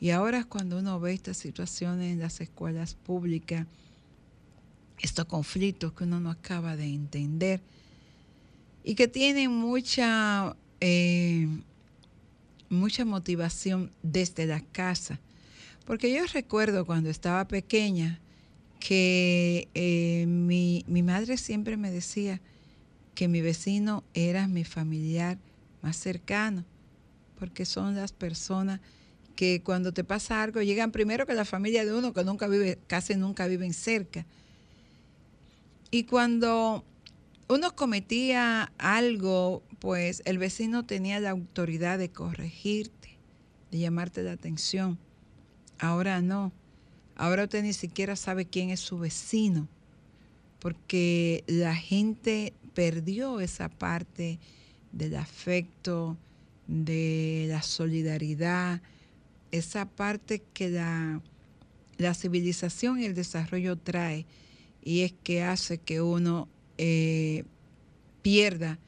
Y 0.00 0.10
ahora 0.10 0.38
es 0.38 0.46
cuando 0.46 0.78
uno 0.78 0.98
ve 0.98 1.12
estas 1.12 1.36
situaciones 1.36 2.12
en 2.12 2.20
las 2.20 2.40
escuelas 2.40 2.94
públicas, 2.94 3.66
estos 4.98 5.26
conflictos 5.26 5.92
que 5.92 6.04
uno 6.04 6.20
no 6.20 6.30
acaba 6.30 6.76
de 6.76 6.86
entender 6.86 7.60
y 8.84 8.94
que 8.94 9.08
tienen 9.08 9.52
mucha, 9.52 10.56
eh, 10.80 11.48
mucha 12.68 13.04
motivación 13.04 13.92
desde 14.02 14.46
la 14.46 14.60
casa. 14.60 15.20
Porque 15.84 16.12
yo 16.12 16.24
recuerdo 16.32 16.84
cuando 16.84 17.10
estaba 17.10 17.46
pequeña 17.46 18.20
que 18.80 19.68
eh, 19.74 20.26
mi, 20.26 20.84
mi 20.88 21.02
madre 21.02 21.36
siempre 21.36 21.76
me 21.76 21.90
decía 21.90 22.40
que 23.14 23.28
mi 23.28 23.40
vecino 23.40 24.04
era 24.14 24.48
mi 24.48 24.64
familiar 24.64 25.38
más 25.82 25.96
cercano, 25.96 26.64
porque 27.38 27.64
son 27.64 27.94
las 27.94 28.12
personas 28.12 28.80
que 29.36 29.62
cuando 29.62 29.92
te 29.92 30.04
pasa 30.04 30.42
algo 30.42 30.62
llegan 30.62 30.92
primero 30.92 31.26
que 31.26 31.34
la 31.34 31.44
familia 31.44 31.84
de 31.84 31.92
uno 31.92 32.12
que 32.12 32.24
nunca 32.24 32.48
vive, 32.48 32.78
casi 32.86 33.16
nunca 33.16 33.46
viven 33.46 33.72
cerca. 33.72 34.26
Y 35.90 36.04
cuando 36.04 36.84
uno 37.48 37.74
cometía 37.74 38.72
algo, 38.78 39.62
pues 39.78 40.22
el 40.24 40.38
vecino 40.38 40.86
tenía 40.86 41.20
la 41.20 41.30
autoridad 41.30 41.98
de 41.98 42.10
corregirte, 42.10 43.18
de 43.70 43.78
llamarte 43.78 44.22
la 44.22 44.32
atención. 44.32 44.98
Ahora 45.78 46.22
no. 46.22 46.52
Ahora 47.16 47.44
usted 47.44 47.62
ni 47.62 47.72
siquiera 47.72 48.16
sabe 48.16 48.46
quién 48.46 48.70
es 48.70 48.80
su 48.80 48.98
vecino, 48.98 49.68
porque 50.60 51.44
la 51.46 51.74
gente 51.74 52.54
perdió 52.74 53.40
esa 53.40 53.68
parte 53.68 54.38
del 54.92 55.16
afecto, 55.16 56.16
de 56.66 57.46
la 57.48 57.62
solidaridad, 57.62 58.80
esa 59.50 59.86
parte 59.86 60.42
que 60.54 60.70
la, 60.70 61.20
la 61.98 62.14
civilización 62.14 63.00
y 63.00 63.04
el 63.04 63.14
desarrollo 63.14 63.76
trae 63.76 64.26
y 64.82 65.02
es 65.02 65.12
que 65.22 65.42
hace 65.42 65.78
que 65.78 66.02
uno 66.02 66.48
eh, 66.78 67.44
pierda 68.22 68.78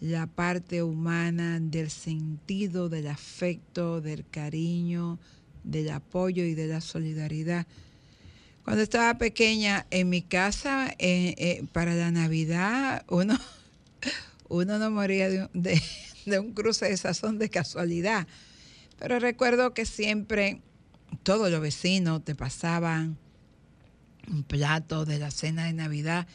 la 0.00 0.26
parte 0.26 0.82
humana 0.82 1.60
del 1.60 1.90
sentido, 1.90 2.88
del 2.88 3.06
afecto, 3.06 4.00
del 4.00 4.28
cariño, 4.28 5.18
del 5.64 5.90
apoyo 5.90 6.44
y 6.44 6.54
de 6.54 6.66
la 6.66 6.80
solidaridad. 6.80 7.66
Cuando 8.66 8.82
estaba 8.82 9.16
pequeña 9.16 9.86
en 9.92 10.08
mi 10.08 10.22
casa, 10.22 10.88
eh, 10.98 11.36
eh, 11.38 11.64
para 11.72 11.94
la 11.94 12.10
Navidad, 12.10 13.04
uno, 13.08 13.38
uno 14.48 14.80
no 14.80 14.90
moría 14.90 15.30
de, 15.30 15.48
de, 15.54 15.80
de 16.26 16.40
un 16.40 16.52
cruce 16.52 16.86
de 16.86 16.96
sazón 16.96 17.38
de 17.38 17.48
casualidad. 17.48 18.26
Pero 18.98 19.20
recuerdo 19.20 19.72
que 19.72 19.86
siempre 19.86 20.62
todos 21.22 21.48
los 21.48 21.60
vecinos 21.60 22.24
te 22.24 22.34
pasaban 22.34 23.16
un 24.26 24.42
plato 24.42 25.04
de 25.04 25.20
la 25.20 25.30
cena 25.30 25.66
de 25.66 25.72
Navidad 25.72 26.26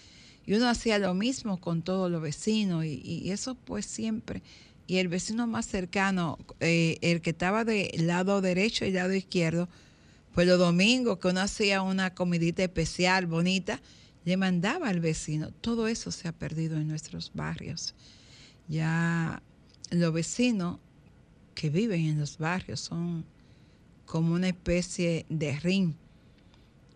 y 0.46 0.54
uno 0.54 0.70
hacía 0.70 1.00
lo 1.00 1.14
mismo 1.14 1.60
con 1.60 1.82
todos 1.82 2.10
los 2.10 2.22
vecinos 2.22 2.86
y, 2.86 3.30
eso 3.30 3.56
pues 3.56 3.86
siempre. 3.86 4.42
Y 4.88 5.00
el 5.00 5.10
vecino 5.10 5.48
más 5.48 5.66
cercano, 5.66 6.40
eh, 6.62 6.98
el 7.02 7.20
que 7.20 7.32
estaba 7.32 7.66
del 7.66 8.08
lado 8.08 8.40
derecho 8.40 8.86
y 8.86 8.92
lado 8.92 9.14
izquierdo, 9.14 9.68
pues 10.34 10.48
los 10.48 10.60
domingos 10.60 11.20
que 11.20 11.28
uno 11.28 11.42
hacía 11.42 11.82
una 11.82 12.14
comidita 12.14 12.64
especial, 12.64 13.26
bonita, 13.26 13.82
le 14.24 14.38
mandaba 14.38 14.90
al 14.90 15.00
vecino. 15.00 15.52
Todo 15.62 15.88
eso 15.88 16.12
se 16.12 16.28
ha 16.28 16.32
perdido 16.32 16.78
en 16.78 16.88
nuestros 16.88 17.32
barrios. 17.34 17.96
Ya 18.68 19.42
los 19.90 20.14
vecinos 20.14 20.80
que 21.56 21.70
viven 21.70 22.06
en 22.06 22.20
los 22.20 22.38
barrios 22.38 22.80
son 22.80 23.26
como 24.06 24.34
una 24.34 24.50
especie 24.50 25.26
de 25.30 25.60
ring. 25.60 25.94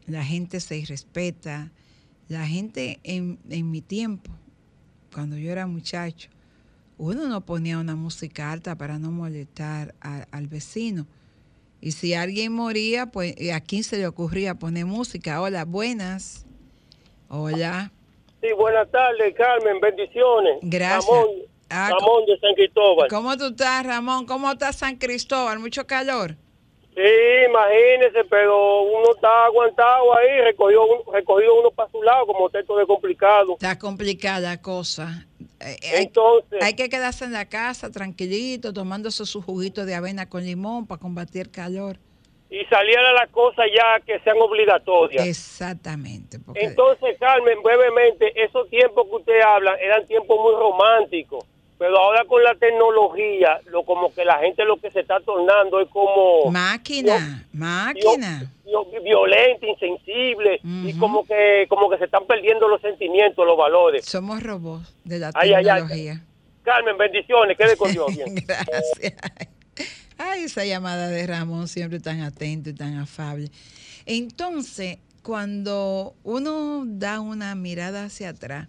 La 0.07 0.23
gente 0.23 0.59
se 0.59 0.77
irrespeta. 0.77 1.71
La 2.27 2.47
gente 2.47 2.99
en, 3.03 3.39
mi 3.71 3.81
tiempo, 3.81 4.31
cuando 5.13 5.37
yo 5.37 5.51
era 5.51 5.67
muchacho, 5.67 6.29
uno 6.97 7.27
no 7.27 7.45
ponía 7.45 7.77
una 7.77 7.95
música 7.95 8.51
alta 8.51 8.75
para 8.75 8.97
no 8.97 9.11
molestar 9.11 9.93
al 9.99 10.47
vecino. 10.47 11.05
Y 11.85 11.91
si 11.91 12.15
alguien 12.15 12.51
moría, 12.51 13.05
pues 13.05 13.35
a 13.53 13.59
quién 13.61 13.83
se 13.83 13.97
le 13.97 14.07
ocurría 14.07 14.55
poner 14.55 14.87
música. 14.87 15.39
Hola, 15.39 15.65
buenas. 15.65 16.43
Hola. 17.29 17.91
Sí, 18.41 18.47
buenas 18.57 18.89
tardes, 18.89 19.35
Carmen. 19.35 19.79
Bendiciones. 19.79 20.57
Gracias. 20.63 21.05
Ramón, 21.05 21.27
Ah, 21.69 21.91
Ramón 21.91 22.25
de 22.25 22.39
San 22.39 22.55
Cristóbal. 22.55 23.07
¿Cómo 23.07 23.37
tú 23.37 23.45
estás, 23.49 23.85
Ramón? 23.85 24.25
¿Cómo 24.25 24.51
está 24.51 24.73
San 24.73 24.95
Cristóbal? 24.95 25.59
¿Mucho 25.59 25.85
calor? 25.85 26.35
Sí, 26.95 27.01
imagínese, 27.49 28.23
pero 28.31 28.81
uno 28.83 29.13
está 29.15 29.45
aguantado 29.45 30.17
ahí, 30.17 30.41
recogió, 30.41 30.83
un- 30.85 31.13
recogido 31.13 31.53
uno 31.59 31.69
para 31.69 31.91
su 31.91 32.01
lado, 32.01 32.25
como 32.25 32.49
texto 32.49 32.75
de 32.77 32.87
complicado. 32.87 33.53
Está 33.53 33.77
complicada 33.77 34.39
la 34.39 34.59
cosa. 34.61 35.27
Eh, 35.59 35.77
eh, 35.81 35.89
hay, 35.95 36.03
Entonces, 36.03 36.61
hay 36.61 36.73
que 36.73 36.89
quedarse 36.89 37.25
en 37.25 37.31
la 37.31 37.45
casa 37.45 37.91
tranquilito, 37.91 38.73
tomándose 38.73 39.25
su 39.25 39.41
juguito 39.41 39.85
de 39.85 39.95
avena 39.95 40.27
con 40.27 40.43
limón 40.43 40.85
para 40.85 40.99
combatir 40.99 41.43
el 41.43 41.51
calor. 41.51 41.97
y 42.49 42.63
salían 42.65 43.03
las 43.15 43.29
cosas 43.31 43.65
ya 43.75 43.99
que 44.05 44.19
sean 44.19 44.37
obligatorias. 44.39 45.27
Exactamente. 45.27 46.39
Porque 46.39 46.65
Entonces, 46.65 47.17
Carmen, 47.19 47.61
brevemente, 47.61 48.31
esos 48.41 48.69
tiempos 48.69 49.07
que 49.09 49.15
usted 49.15 49.41
habla 49.41 49.75
eran 49.75 50.05
tiempos 50.05 50.37
muy 50.39 50.53
románticos, 50.53 51.43
pero 51.77 51.97
ahora 51.99 52.23
con 52.25 52.41
la 52.43 52.55
tecnología, 52.55 53.59
lo 53.65 53.83
como 53.83 54.13
que 54.13 54.23
la 54.25 54.39
gente 54.39 54.63
lo 54.65 54.77
que 54.77 54.91
se 54.91 55.01
está 55.01 55.19
tornando 55.19 55.79
es 55.81 55.89
como 55.89 56.49
máquina, 56.51 57.45
máquina. 57.53 58.51
vi- 58.65 58.99
violenta, 59.03 59.65
insensible 59.65 60.59
y 60.63 60.93
como 60.93 61.25
que 61.25 61.65
como 61.69 61.89
que 61.89 61.97
se 61.97 62.05
están 62.05 62.25
perdiendo 62.25 62.67
los 62.67 62.81
sentimientos, 62.81 63.45
los 63.45 63.57
valores. 63.57 64.05
Somos 64.05 64.41
robots 64.41 64.95
de 65.03 65.19
la 65.19 65.31
Ay, 65.33 65.53
ay, 65.53 65.55
ay. 65.55 65.81
tecnología. 65.81 66.21
Carmen, 66.63 66.97
bendiciones, 66.97 67.57
quede 67.57 67.77
con 67.77 67.91
Dios. 67.91 68.07
bien. 68.15 68.33
Gracias. 68.47 69.13
Ay, 70.17 70.43
esa 70.45 70.63
llamada 70.65 71.09
de 71.09 71.27
Ramón 71.27 71.67
siempre 71.67 71.99
tan 71.99 72.21
atento 72.21 72.69
y 72.69 72.73
tan 72.73 72.97
afable. 72.97 73.49
Entonces, 74.05 74.97
cuando 75.21 76.15
uno 76.23 76.83
da 76.85 77.19
una 77.19 77.53
mirada 77.55 78.05
hacia 78.05 78.29
atrás, 78.29 78.67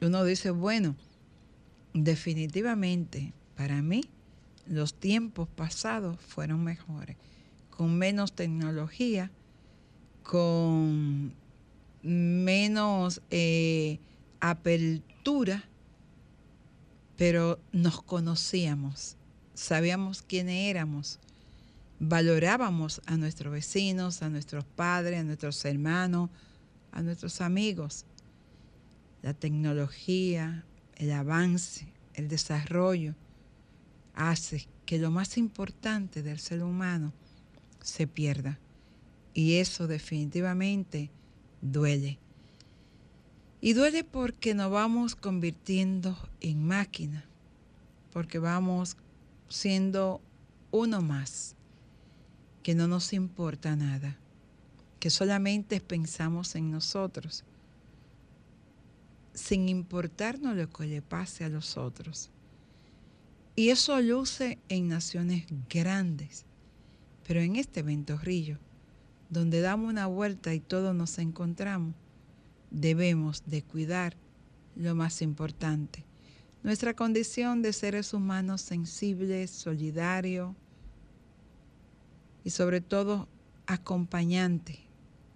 uno 0.00 0.24
dice, 0.24 0.50
bueno, 0.50 0.94
definitivamente 1.94 3.32
para 3.56 3.82
mí 3.82 4.02
los 4.66 4.94
tiempos 4.94 5.48
pasados 5.48 6.18
fueron 6.20 6.62
mejores, 6.64 7.16
con 7.70 7.98
menos 7.98 8.32
tecnología, 8.32 9.30
con 10.22 11.34
menos 12.02 13.22
eh, 13.30 13.98
apertura, 14.40 15.64
pero 17.16 17.60
nos 17.72 18.02
conocíamos, 18.02 19.16
sabíamos 19.54 20.22
quiénes 20.22 20.70
éramos, 20.70 21.20
valorábamos 21.98 23.00
a 23.06 23.16
nuestros 23.16 23.52
vecinos, 23.52 24.22
a 24.22 24.28
nuestros 24.28 24.64
padres, 24.64 25.20
a 25.20 25.24
nuestros 25.24 25.64
hermanos, 25.64 26.30
a 26.90 27.02
nuestros 27.02 27.40
amigos. 27.40 28.06
La 29.22 29.34
tecnología, 29.34 30.64
el 30.96 31.12
avance, 31.12 31.86
el 32.14 32.28
desarrollo 32.28 33.14
hace 34.14 34.68
que 34.86 34.98
lo 34.98 35.10
más 35.10 35.38
importante 35.38 36.22
del 36.22 36.38
ser 36.38 36.62
humano 36.62 37.12
se 37.80 38.06
pierda. 38.06 38.58
Y 39.34 39.54
eso 39.54 39.86
definitivamente 39.86 41.10
duele. 41.60 42.18
Y 43.60 43.72
duele 43.72 44.04
porque 44.04 44.54
nos 44.54 44.70
vamos 44.70 45.14
convirtiendo 45.14 46.18
en 46.40 46.66
máquina, 46.66 47.24
porque 48.12 48.38
vamos 48.38 48.96
siendo 49.48 50.20
uno 50.72 51.00
más, 51.00 51.54
que 52.62 52.74
no 52.74 52.88
nos 52.88 53.12
importa 53.12 53.76
nada, 53.76 54.16
que 54.98 55.10
solamente 55.10 55.80
pensamos 55.80 56.54
en 56.54 56.70
nosotros, 56.70 57.44
sin 59.34 59.68
importarnos 59.68 60.56
lo 60.56 60.68
que 60.70 60.86
le 60.86 61.02
pase 61.02 61.44
a 61.44 61.48
los 61.48 61.76
otros. 61.76 62.30
Y 63.54 63.68
eso 63.68 64.00
luce 64.00 64.58
en 64.68 64.88
naciones 64.88 65.44
grandes, 65.68 66.46
pero 67.26 67.40
en 67.40 67.56
este 67.56 67.82
ventorrillo, 67.82 68.58
donde 69.28 69.60
damos 69.60 69.90
una 69.90 70.06
vuelta 70.06 70.54
y 70.54 70.60
todos 70.60 70.94
nos 70.94 71.18
encontramos, 71.18 71.94
debemos 72.70 73.42
de 73.46 73.62
cuidar 73.62 74.16
lo 74.74 74.94
más 74.94 75.20
importante, 75.20 76.04
nuestra 76.62 76.94
condición 76.94 77.60
de 77.60 77.72
seres 77.72 78.14
humanos 78.14 78.62
sensibles, 78.62 79.50
solidarios 79.50 80.54
y 82.44 82.50
sobre 82.50 82.80
todo 82.80 83.28
acompañante, 83.66 84.80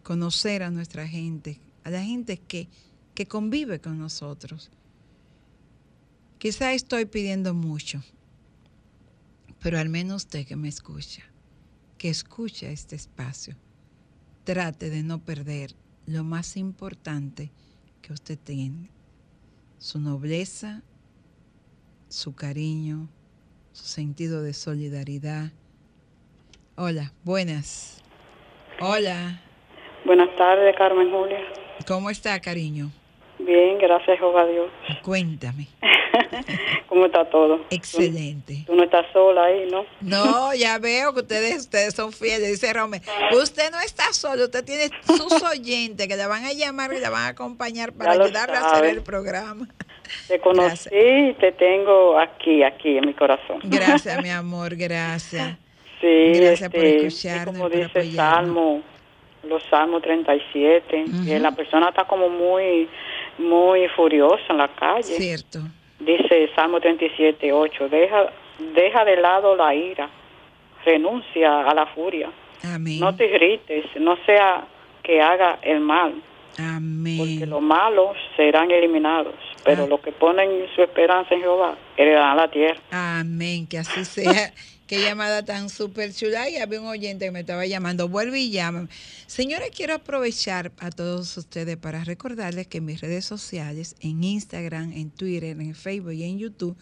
conocer 0.02 0.62
a 0.62 0.70
nuestra 0.70 1.06
gente, 1.06 1.60
a 1.84 1.90
la 1.90 2.02
gente 2.02 2.38
que, 2.38 2.68
que 3.16 3.26
convive 3.26 3.80
con 3.80 3.98
nosotros. 3.98 4.70
Quizá 6.38 6.74
estoy 6.74 7.06
pidiendo 7.06 7.54
mucho, 7.54 8.02
pero 9.60 9.80
al 9.80 9.88
menos 9.88 10.24
usted 10.26 10.46
que 10.46 10.54
me 10.54 10.68
escucha, 10.68 11.22
que 11.98 12.10
escucha 12.10 12.68
este 12.68 12.94
espacio, 12.94 13.56
trate 14.44 14.90
de 14.90 15.02
no 15.02 15.18
perder 15.18 15.74
lo 16.06 16.22
más 16.22 16.56
importante 16.56 17.50
que 18.02 18.12
usted 18.12 18.38
tiene, 18.38 18.90
su 19.78 19.98
nobleza, 19.98 20.82
su 22.08 22.34
cariño, 22.34 23.08
su 23.72 23.86
sentido 23.86 24.42
de 24.42 24.52
solidaridad. 24.52 25.50
Hola, 26.76 27.12
buenas. 27.24 28.02
Hola, 28.78 29.40
Buenas 30.04 30.28
tardes, 30.36 30.76
Carmen 30.76 31.10
Julia. 31.10 31.40
¿cómo 31.88 32.10
está, 32.10 32.38
cariño? 32.38 32.92
Bien, 33.38 33.78
gracias, 33.78 34.18
Jehová 34.18 34.46
Dios. 34.46 34.70
Cuéntame. 35.02 35.66
¿Cómo 36.88 37.06
está 37.06 37.24
todo? 37.26 37.60
Excelente. 37.70 38.64
Tú 38.66 38.74
no 38.74 38.84
estás 38.84 39.06
sola 39.12 39.44
ahí, 39.44 39.68
¿no? 39.70 39.84
No, 40.00 40.54
ya 40.54 40.78
veo 40.78 41.12
que 41.12 41.20
ustedes, 41.20 41.58
ustedes 41.58 41.94
son 41.94 42.12
fieles, 42.12 42.48
dice 42.48 42.72
Rome. 42.72 43.02
Usted 43.32 43.70
no 43.70 43.80
está 43.80 44.12
solo, 44.12 44.44
usted 44.44 44.64
tiene 44.64 44.90
sus 45.06 45.42
oyentes 45.52 46.08
que 46.08 46.16
le 46.16 46.26
van 46.26 46.44
a 46.44 46.52
llamar 46.52 46.92
y 46.92 47.00
le 47.00 47.08
van 47.08 47.22
a 47.24 47.28
acompañar 47.28 47.92
para 47.92 48.12
ayudarle 48.12 48.56
a 48.56 48.70
hacer 48.70 48.86
el 48.86 49.02
programa. 49.02 49.68
Te 50.28 50.38
conocí 50.40 50.88
y 50.92 51.34
te 51.34 51.52
tengo 51.52 52.18
aquí, 52.18 52.62
aquí 52.62 52.96
en 52.96 53.06
mi 53.06 53.14
corazón. 53.14 53.60
Gracias, 53.64 54.22
mi 54.22 54.30
amor, 54.30 54.76
gracias. 54.76 55.56
Sí, 56.00 56.32
Gracias 56.34 56.70
por 56.70 56.84
este, 56.84 57.06
escucharnos 57.06 57.46
como 57.46 57.60
por 57.60 57.70
dice 57.72 58.00
el 58.00 58.08
apoyarnos. 58.08 58.16
Salmo, 58.16 58.82
los 59.44 59.62
Salmos 59.64 60.02
37, 60.02 61.04
y 61.26 61.38
la 61.38 61.52
persona 61.52 61.88
está 61.88 62.04
como 62.04 62.28
muy, 62.28 62.88
muy 63.38 63.86
furiosa 63.88 64.42
en 64.50 64.58
la 64.58 64.68
calle. 64.68 65.02
Cierto. 65.16 65.60
Dice 65.98 66.50
Salmo 66.54 66.80
37, 66.80 67.52
8, 67.52 67.88
deja, 67.88 68.32
deja 68.74 69.04
de 69.04 69.16
lado 69.16 69.56
la 69.56 69.74
ira, 69.74 70.08
renuncia 70.84 71.60
a 71.68 71.74
la 71.74 71.86
furia. 71.86 72.30
Amén. 72.64 73.00
No 73.00 73.14
te 73.14 73.26
irrites, 73.26 73.84
no 74.00 74.16
sea 74.26 74.66
que 75.02 75.20
haga 75.22 75.58
el 75.62 75.80
mal, 75.80 76.14
Amén. 76.58 77.18
porque 77.18 77.46
los 77.46 77.62
malos 77.62 78.16
serán 78.36 78.70
eliminados, 78.70 79.34
pero 79.64 79.84
Ah. 79.84 79.86
los 79.86 80.00
que 80.00 80.12
ponen 80.12 80.50
su 80.74 80.82
esperanza 80.82 81.34
en 81.34 81.40
Jehová 81.42 81.76
heredarán 81.96 82.36
la 82.36 82.48
tierra. 82.48 82.80
Amén, 82.90 83.66
que 83.66 83.78
así 83.78 84.04
sea. 84.04 84.52
Qué 84.86 85.00
llamada 85.02 85.44
tan 85.44 85.68
súper 85.68 86.14
chula. 86.14 86.48
Y 86.48 86.56
había 86.56 86.80
un 86.80 86.86
oyente 86.86 87.24
que 87.24 87.30
me 87.32 87.40
estaba 87.40 87.66
llamando. 87.66 88.08
Vuelve 88.08 88.38
y 88.40 88.50
llama. 88.50 88.88
Señores, 89.26 89.70
quiero 89.74 89.94
aprovechar 89.94 90.72
a 90.78 90.90
todos 90.90 91.36
ustedes 91.36 91.76
para 91.76 92.04
recordarles 92.04 92.68
que 92.68 92.80
mis 92.80 93.00
redes 93.00 93.24
sociales, 93.24 93.96
en 94.00 94.22
Instagram, 94.22 94.92
en 94.92 95.10
Twitter, 95.10 95.60
en 95.60 95.74
Facebook 95.74 96.12
y 96.12 96.22
en 96.22 96.38
YouTube, 96.38 96.76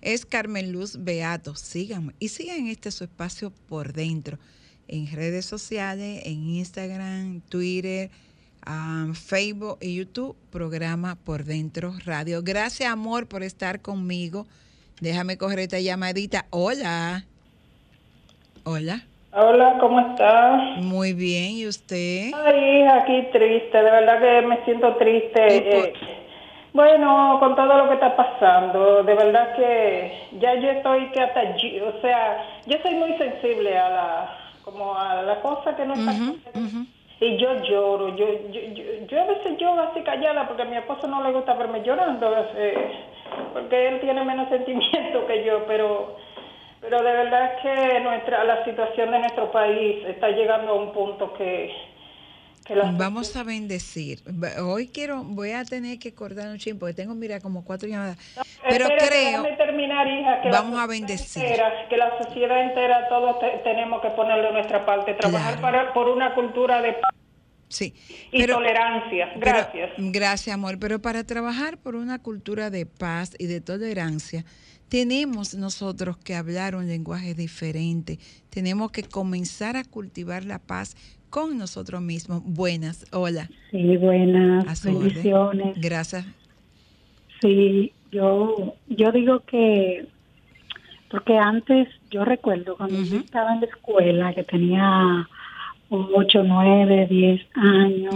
es 0.00 0.24
Carmen 0.26 0.70
Luz 0.70 0.96
Beato. 1.00 1.56
Síganme 1.56 2.14
y 2.20 2.28
sigan 2.28 2.68
este 2.68 2.92
su 2.92 3.04
espacio 3.04 3.50
por 3.68 3.92
dentro. 3.92 4.38
En 4.86 5.10
redes 5.10 5.44
sociales, 5.44 6.22
en 6.24 6.48
Instagram, 6.50 7.40
Twitter, 7.42 8.10
ah, 8.62 9.10
Facebook 9.12 9.78
y 9.80 9.96
YouTube, 9.96 10.36
programa 10.50 11.16
por 11.16 11.44
dentro 11.44 11.96
radio. 12.04 12.42
Gracias, 12.44 12.88
amor, 12.90 13.26
por 13.26 13.42
estar 13.42 13.82
conmigo. 13.82 14.46
Déjame 15.00 15.36
coger 15.36 15.58
esta 15.60 15.80
llamadita. 15.80 16.46
Hola. 16.50 17.29
Hola. 18.64 19.00
Hola, 19.32 19.78
¿cómo 19.80 20.00
estás? 20.00 20.76
Muy 20.82 21.14
bien, 21.14 21.52
¿y 21.52 21.66
usted? 21.66 22.30
Ay, 22.34 22.80
hija, 22.82 22.96
aquí 22.96 23.22
triste, 23.32 23.78
de 23.78 23.90
verdad 23.90 24.20
que 24.20 24.46
me 24.46 24.64
siento 24.64 24.96
triste. 24.96 25.88
eh, 25.88 25.92
bueno, 26.74 27.38
con 27.40 27.56
todo 27.56 27.66
lo 27.66 27.88
que 27.88 27.94
está 27.94 28.14
pasando, 28.14 29.02
de 29.02 29.14
verdad 29.14 29.56
que 29.56 30.28
ya 30.40 30.54
yo 30.56 30.70
estoy 30.70 31.10
que 31.12 31.20
hasta 31.20 31.40
allí, 31.40 31.80
o 31.80 32.00
sea, 32.02 32.44
yo 32.66 32.76
soy 32.82 32.94
muy 32.94 33.16
sensible 33.16 33.78
a 33.78 33.88
la, 33.88 34.38
como 34.62 34.94
a 34.94 35.22
la 35.22 35.40
cosa 35.40 35.74
que 35.74 35.86
no 35.86 35.94
está 35.94 36.12
y 37.20 37.36
yo 37.36 37.62
lloro, 37.64 38.16
yo, 38.16 38.26
yo, 38.50 38.60
yo, 38.72 38.84
yo 39.06 39.20
a 39.20 39.26
veces 39.26 39.58
lloro 39.58 39.82
así 39.82 40.00
callada 40.02 40.46
porque 40.46 40.62
a 40.62 40.66
mi 40.66 40.76
esposo 40.76 41.06
no 41.06 41.22
le 41.22 41.32
gusta 41.32 41.54
verme 41.54 41.82
llorando, 41.82 42.34
eh, 42.56 42.92
porque 43.52 43.88
él 43.88 44.00
tiene 44.00 44.24
menos 44.24 44.48
sentimiento 44.50 45.26
que 45.26 45.44
yo, 45.44 45.64
pero 45.66 46.16
pero 46.80 46.98
de 47.02 47.12
verdad 47.12 47.52
que 47.62 48.00
nuestra 48.00 48.44
la 48.44 48.64
situación 48.64 49.10
de 49.10 49.18
nuestro 49.20 49.50
país 49.52 50.04
está 50.06 50.28
llegando 50.30 50.72
a 50.72 50.74
un 50.74 50.92
punto 50.92 51.32
que, 51.34 51.70
que 52.64 52.74
la 52.74 52.90
Vamos 52.92 53.36
a 53.36 53.42
bendecir. 53.44 54.20
Hoy 54.62 54.88
quiero, 54.88 55.22
voy 55.24 55.50
a 55.52 55.64
tener 55.64 55.98
que 55.98 56.14
cortar 56.14 56.48
un 56.48 56.58
chin 56.58 56.78
porque 56.78 56.94
tengo, 56.94 57.14
mira, 57.14 57.40
como 57.40 57.64
cuatro 57.64 57.88
llamadas. 57.88 58.18
Pero 58.68 58.86
creo, 58.86 59.42
déjame 59.42 59.56
terminar, 59.56 60.06
hija, 60.06 60.40
que 60.42 60.48
la 60.50 60.60
vamos 60.60 60.78
a 60.80 60.86
bendecir. 60.86 61.44
entera- 61.44 61.88
que 61.88 61.96
la 61.96 62.16
sociedad 62.22 62.62
entera, 62.62 63.08
todos 63.08 63.38
te- 63.40 63.58
tenemos 63.64 64.00
que 64.02 64.08
ponerle 64.10 64.52
nuestra 64.52 64.84
parte, 64.86 65.14
trabajar 65.14 65.60
para, 65.60 65.92
por 65.92 66.08
una 66.08 66.34
cultura 66.34 66.80
de 66.82 66.92
paz 66.94 67.10
Sí. 67.68 67.94
y 68.32 68.40
pero- 68.40 68.54
tolerancia. 68.56 69.30
pero- 69.34 69.40
Gracias. 69.40 69.90
gracias, 69.98 70.54
amor. 70.54 70.78
Pero 70.80 71.00
para 71.00 71.24
trabajar 71.24 71.78
por 71.78 71.94
una 71.94 72.20
cultura 72.22 72.68
de 72.70 72.84
paz 72.86 73.34
y 73.38 73.46
de 73.46 73.60
tolerancia, 73.60 74.44
tenemos 74.90 75.54
nosotros 75.54 76.18
que 76.18 76.34
hablar 76.34 76.74
un 76.74 76.88
lenguaje 76.88 77.34
diferente. 77.34 78.18
Tenemos 78.50 78.90
que 78.90 79.04
comenzar 79.04 79.76
a 79.76 79.84
cultivar 79.84 80.44
la 80.44 80.58
paz 80.58 80.96
con 81.30 81.56
nosotros 81.56 82.02
mismos. 82.02 82.42
Buenas, 82.44 83.06
hola. 83.12 83.48
Sí, 83.70 83.96
buenas, 83.96 84.84
orden. 84.84 84.98
bendiciones. 84.98 85.80
Gracias. 85.80 86.26
Sí, 87.40 87.92
yo, 88.10 88.74
yo 88.88 89.12
digo 89.12 89.40
que, 89.46 90.08
porque 91.08 91.38
antes, 91.38 91.88
yo 92.10 92.24
recuerdo 92.24 92.76
cuando 92.76 93.00
yo 93.00 93.18
estaba 93.18 93.54
en 93.54 93.60
la 93.60 93.66
escuela, 93.66 94.34
que 94.34 94.42
tenía 94.42 95.28
8, 95.88 96.42
9, 96.44 97.06
10 97.08 97.46
años, 97.54 98.14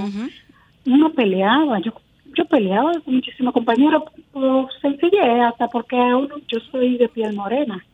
uno 0.87 1.12
peleaba, 1.12 1.79
yo 1.81 1.95
yo 2.35 2.45
peleaba 2.47 2.93
con 3.01 3.14
muchísimos 3.14 3.53
compañeros 3.53 4.05
por 4.32 4.68
sencillez, 4.80 5.43
hasta 5.47 5.68
porque 5.68 5.97
uno, 5.97 6.37
yo 6.49 6.59
soy 6.70 6.97
de 6.99 7.09
piel 7.09 7.35
morena. 7.35 7.85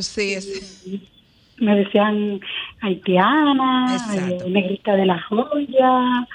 Sí, 0.00 0.34
es. 0.34 0.84
Me 1.58 1.76
decían 1.76 2.40
haitiana, 2.80 3.96
eh, 4.16 4.38
negrita 4.48 4.96
de 4.96 5.04
la 5.06 5.20
joya, 5.20 6.26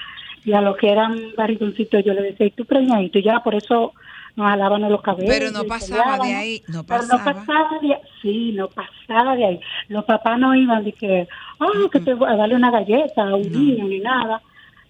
y 0.44 0.52
a 0.52 0.60
los 0.60 0.76
que 0.76 0.90
eran 0.90 1.18
barrigoncitos 1.36 2.04
yo 2.04 2.14
le 2.14 2.22
decía, 2.22 2.46
¿y 2.46 2.52
tú 2.52 2.64
preñadito? 2.64 3.18
Y 3.18 3.24
ya 3.24 3.40
por 3.40 3.56
eso 3.56 3.92
nos 4.36 4.48
jalaban 4.48 4.82
los 4.82 5.02
cabellos. 5.02 5.34
Pero 5.34 5.50
no 5.50 5.64
pasaba 5.64 6.18
de 6.24 6.34
ahí, 6.34 6.62
no 6.68 6.84
Pero 6.84 7.02
no 7.02 7.24
pasaba. 7.24 7.78
de 7.80 7.94
ahí, 7.94 8.00
sí, 8.22 8.52
no 8.52 8.68
pasaba 8.68 9.34
de 9.34 9.44
ahí. 9.44 9.60
Los 9.88 10.04
papás 10.04 10.38
no 10.38 10.54
iban 10.54 10.84
de 10.84 10.92
que, 10.92 11.26
ah, 11.58 11.88
que 11.90 12.00
te 12.00 12.14
voy 12.14 12.30
a 12.30 12.36
darle 12.36 12.54
una 12.54 12.70
galleta 12.70 13.22
a 13.22 13.34
un 13.34 13.50
niño 13.50 13.86
ni 13.86 13.98
nada. 13.98 14.40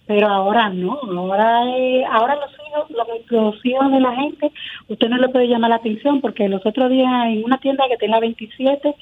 Pero 0.05 0.27
ahora 0.27 0.69
no, 0.69 0.99
ahora 1.01 1.63
eh, 1.77 2.05
ahora 2.09 2.35
los 2.35 2.51
los 3.29 3.65
hijos 3.65 3.91
de 3.91 3.99
la 3.99 4.15
gente, 4.15 4.51
usted 4.87 5.09
no 5.09 5.17
le 5.17 5.29
puede 5.29 5.47
llamar 5.47 5.69
la 5.71 5.75
atención 5.77 6.21
porque 6.21 6.47
los 6.47 6.65
otros 6.65 6.89
días 6.89 7.09
en 7.27 7.43
una 7.43 7.57
tienda 7.59 7.85
que 7.89 7.97
tenía 7.97 8.19
27 8.19 8.95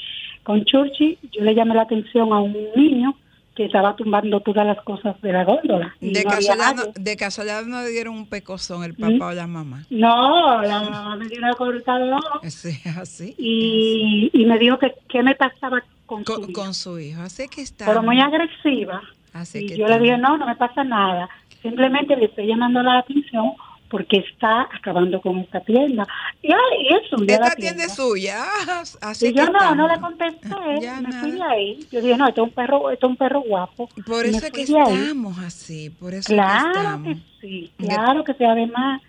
con 0.43 0.63
Churchi, 0.65 1.17
yo 1.31 1.43
le 1.43 1.55
llamé 1.55 1.73
la 1.75 1.83
atención 1.83 2.31
a 2.33 2.39
un 2.39 2.55
niño 2.75 3.15
que 3.55 3.65
estaba 3.65 3.95
tumbando 3.95 4.41
todas 4.41 4.67
las 4.67 4.81
cosas 4.83 5.19
de 5.21 5.31
la 5.31 5.45
góndola. 5.45 5.95
De 6.01 6.23
no 6.23 6.29
casualidad, 6.29 6.75
no, 6.75 6.83
de 6.93 7.15
casualidad 7.15 7.63
no 7.65 7.81
le 7.81 7.89
dieron 7.89 8.13
un 8.15 8.27
pecozón 8.27 8.83
el 8.83 8.95
papá 8.95 9.27
o 9.27 9.31
la 9.31 9.47
mamá. 9.47 9.85
No, 9.89 10.61
la 10.61 10.81
mamá 10.81 11.15
me 11.15 11.27
dio 11.29 11.37
una 11.39 11.53
cortada 11.53 12.17
Sí, 12.49 12.77
así. 12.99 13.33
y, 13.37 14.29
y 14.33 14.45
me 14.45 14.59
dijo 14.59 14.77
que 14.77 14.93
qué 15.07 15.23
me 15.23 15.35
pasaba 15.35 15.81
con, 16.05 16.25
su 16.25 16.33
Con, 16.33 16.49
hijo. 16.49 16.53
con 16.61 16.73
su 16.73 16.99
hijo. 16.99 17.21
Así 17.21 17.47
que 17.47 17.61
está. 17.61 17.85
Pero 17.85 18.03
muy 18.03 18.19
agresiva. 18.19 19.01
Así 19.31 19.59
y 19.59 19.67
que 19.67 19.77
yo 19.77 19.87
le 19.87 19.99
dije, 19.99 20.17
no, 20.17 20.37
no 20.37 20.45
me 20.45 20.55
pasa 20.55 20.83
nada. 20.83 21.29
Simplemente 21.65 22.15
le 22.15 22.25
estoy 22.25 22.45
llamando 22.45 22.83
la 22.83 22.99
atención 22.99 23.53
porque 23.89 24.17
está 24.17 24.67
acabando 24.71 25.19
con 25.19 25.39
esta 25.39 25.61
tienda. 25.61 26.07
Y, 26.43 26.49
eso, 26.51 27.15
un 27.17 27.25
día 27.25 27.37
Esta 27.37 27.55
tienda 27.55 27.85
es 27.85 27.95
suya. 27.95 28.43
Ah, 28.67 28.83
Así 29.01 29.27
y 29.27 29.33
que 29.33 29.39
yo 29.39 29.45
no, 29.45 29.57
estamos. 29.57 29.77
no 29.77 29.87
le 29.87 29.99
contesté, 29.99 30.47
me 31.01 31.11
fui 31.11 31.31
de 31.31 31.43
ahí. 31.43 31.79
Yo 31.91 32.01
dije, 32.01 32.17
no, 32.17 32.27
este 32.27 32.41
es 32.41 32.47
un 32.47 32.53
perro, 32.53 32.91
este 32.91 33.05
es 33.05 33.09
un 33.09 33.17
perro 33.17 33.41
guapo. 33.41 33.89
Por 34.05 34.25
eso 34.25 34.45
es 34.45 34.51
que 34.51 34.61
ahí. 34.61 34.93
estamos 35.01 35.39
así. 35.39 35.89
Por 35.89 36.13
eso 36.13 36.31
Claro 36.31 37.03
que 37.03 37.13
que 37.15 37.19
sí, 37.41 37.71
claro 37.77 38.23
que 38.23 38.33
sí. 38.35 38.43
Además, 38.43 39.01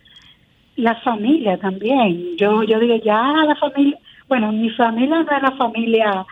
la 0.76 0.94
familia 1.02 1.58
también. 1.58 2.36
Yo, 2.38 2.62
yo 2.62 2.78
digo, 2.78 2.96
ya 3.04 3.20
la 3.46 3.56
familia, 3.56 3.98
bueno, 4.28 4.50
mi 4.52 4.70
familia 4.70 5.16
no 5.16 5.36
es 5.36 5.42
la 5.42 5.52
familia 5.58 6.26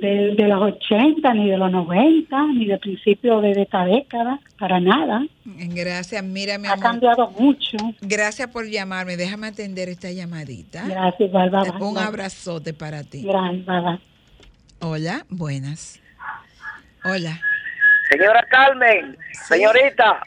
de, 0.00 0.34
de 0.36 0.48
los 0.48 0.60
80, 0.62 1.34
ni 1.34 1.50
de 1.50 1.56
los 1.56 1.70
90, 1.70 2.46
ni 2.54 2.66
de 2.66 2.78
principio 2.78 3.40
de 3.40 3.52
esta 3.62 3.84
década, 3.84 4.40
para 4.58 4.80
nada. 4.80 5.24
Gracias, 5.44 6.22
mira, 6.24 6.58
mi 6.58 6.68
Ha 6.68 6.72
amor. 6.72 6.82
cambiado 6.84 7.30
mucho. 7.38 7.76
Gracias 8.00 8.48
por 8.48 8.66
llamarme. 8.68 9.16
Déjame 9.16 9.46
atender 9.48 9.88
esta 9.88 10.10
llamadita. 10.10 10.84
Gracias, 10.88 11.30
bye, 11.32 11.50
Un 11.80 11.94
bye. 11.94 12.02
abrazote 12.04 12.72
para 12.74 13.02
ti. 13.04 13.22
Gracias, 13.22 13.64
bye, 13.66 13.80
bye. 13.80 13.98
Hola, 14.80 15.24
buenas. 15.30 16.00
Hola. 17.04 17.40
Señora 18.10 18.44
Carmen, 18.50 19.16
señorita, 19.48 20.20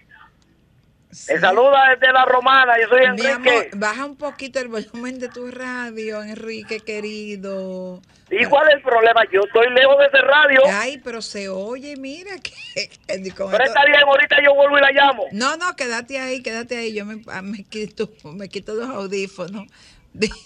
te 1.09 1.39
saluda 1.39 1.95
desde 1.95 2.11
la 2.11 2.25
romana, 2.25 2.73
yo 2.81 2.87
soy 2.89 2.99
Mi 2.99 3.05
Enrique. 3.05 3.31
amor, 3.31 3.67
baja 3.75 4.05
un 4.05 4.17
poquito 4.17 4.59
el 4.59 4.67
volumen 4.67 5.19
de 5.19 5.29
tu 5.29 5.49
radio, 5.51 6.21
Enrique 6.21 6.79
querido. 6.81 8.01
¿Y 8.29 8.43
cuál 8.45 8.67
es 8.67 8.75
el 8.75 8.81
problema? 8.81 9.23
Yo 9.31 9.41
estoy 9.45 9.69
lejos 9.73 9.97
de 9.99 10.05
ese 10.05 10.21
radio. 10.21 10.61
Ay, 10.69 10.99
pero 11.01 11.21
se 11.21 11.47
oye, 11.47 11.95
mira 11.95 12.31
que... 12.39 12.51
Pero 13.07 13.63
está 13.63 13.85
bien, 13.85 14.01
ahorita 14.05 14.35
yo 14.43 14.53
vuelvo 14.53 14.77
y 14.77 14.81
la 14.81 14.91
llamo. 14.91 15.25
No, 15.31 15.55
no, 15.55 15.75
quédate 15.77 16.19
ahí, 16.19 16.43
quédate 16.43 16.75
ahí. 16.75 16.93
Yo 16.93 17.05
me, 17.05 17.21
ah, 17.27 17.41
me 17.41 17.63
quito, 17.63 18.09
me 18.25 18.49
quito 18.49 18.73
los 18.73 18.89
audífonos. 18.89 19.67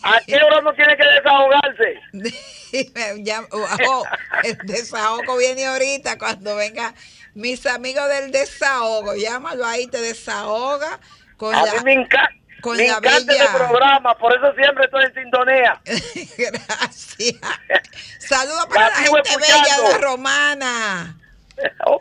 ¿A 0.04 0.20
qué 0.28 0.36
hora 0.36 0.62
no 0.62 0.74
tiene 0.74 0.96
que 0.96 1.06
desahogarse? 1.06 2.00
Ya, 3.24 3.42
oh, 3.52 4.06
el 4.46 4.58
desahogo 4.64 5.36
viene 5.36 5.66
ahorita 5.66 6.18
cuando 6.18 6.56
venga 6.56 6.94
mis 7.34 7.66
amigos 7.66 8.08
del 8.10 8.32
desahogo. 8.32 9.16
Llámalo 9.16 9.66
ahí, 9.66 9.88
te 9.88 10.00
desahoga 10.02 11.00
con 11.38 11.56
A 11.56 11.66
la, 11.66 11.74
mí 11.76 11.80
me, 11.84 11.94
enca- 11.96 12.30
con 12.62 12.78
me 12.78 12.88
la 12.88 12.98
encanta 12.98 13.34
bella- 13.34 13.54
programa, 13.54 14.18
por 14.18 14.36
eso 14.36 14.54
siempre 14.56 14.86
estoy 14.86 15.06
en 15.06 15.14
sintonía. 15.14 15.82
Gracias. 16.38 17.36
Saludos 18.20 18.66
para 18.68 18.90
la 18.90 18.96
gente 18.96 19.38
bella 19.38 19.90
de 19.90 19.98
romana. 20.00 21.18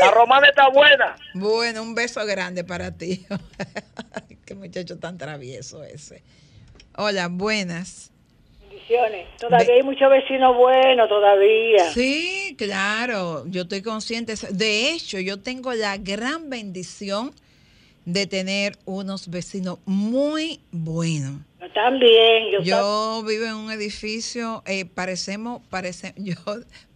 La 0.00 0.10
romana 0.12 0.48
está 0.48 0.68
buena. 0.68 1.16
Bueno, 1.34 1.82
un 1.82 1.94
beso 1.94 2.24
grande 2.24 2.64
para 2.64 2.92
ti. 2.92 3.26
Qué 4.46 4.54
muchacho 4.54 4.98
tan 4.98 5.18
travieso 5.18 5.84
ese. 5.84 6.22
Hola, 6.96 7.28
buenas. 7.28 8.09
Bendiciones. 8.90 9.36
Todavía 9.38 9.74
hay 9.74 9.82
muchos 9.82 10.10
vecinos 10.10 10.56
buenos, 10.56 11.08
todavía. 11.08 11.90
Sí, 11.92 12.56
claro, 12.58 13.44
yo 13.46 13.62
estoy 13.62 13.82
consciente. 13.82 14.34
De 14.50 14.90
hecho, 14.92 15.18
yo 15.20 15.40
tengo 15.40 15.72
la 15.74 15.96
gran 15.96 16.50
bendición 16.50 17.32
de 18.04 18.26
tener 18.26 18.72
unos 18.86 19.30
vecinos 19.30 19.78
muy 19.84 20.60
buenos. 20.72 21.40
También, 21.72 22.50
yo, 22.50 22.60
Yo 22.62 23.22
vivo 23.22 23.44
en 23.44 23.54
un 23.54 23.70
edificio, 23.70 24.62
eh, 24.66 24.86
parecemos, 24.86 25.62
parece, 25.70 26.14
yo, 26.16 26.34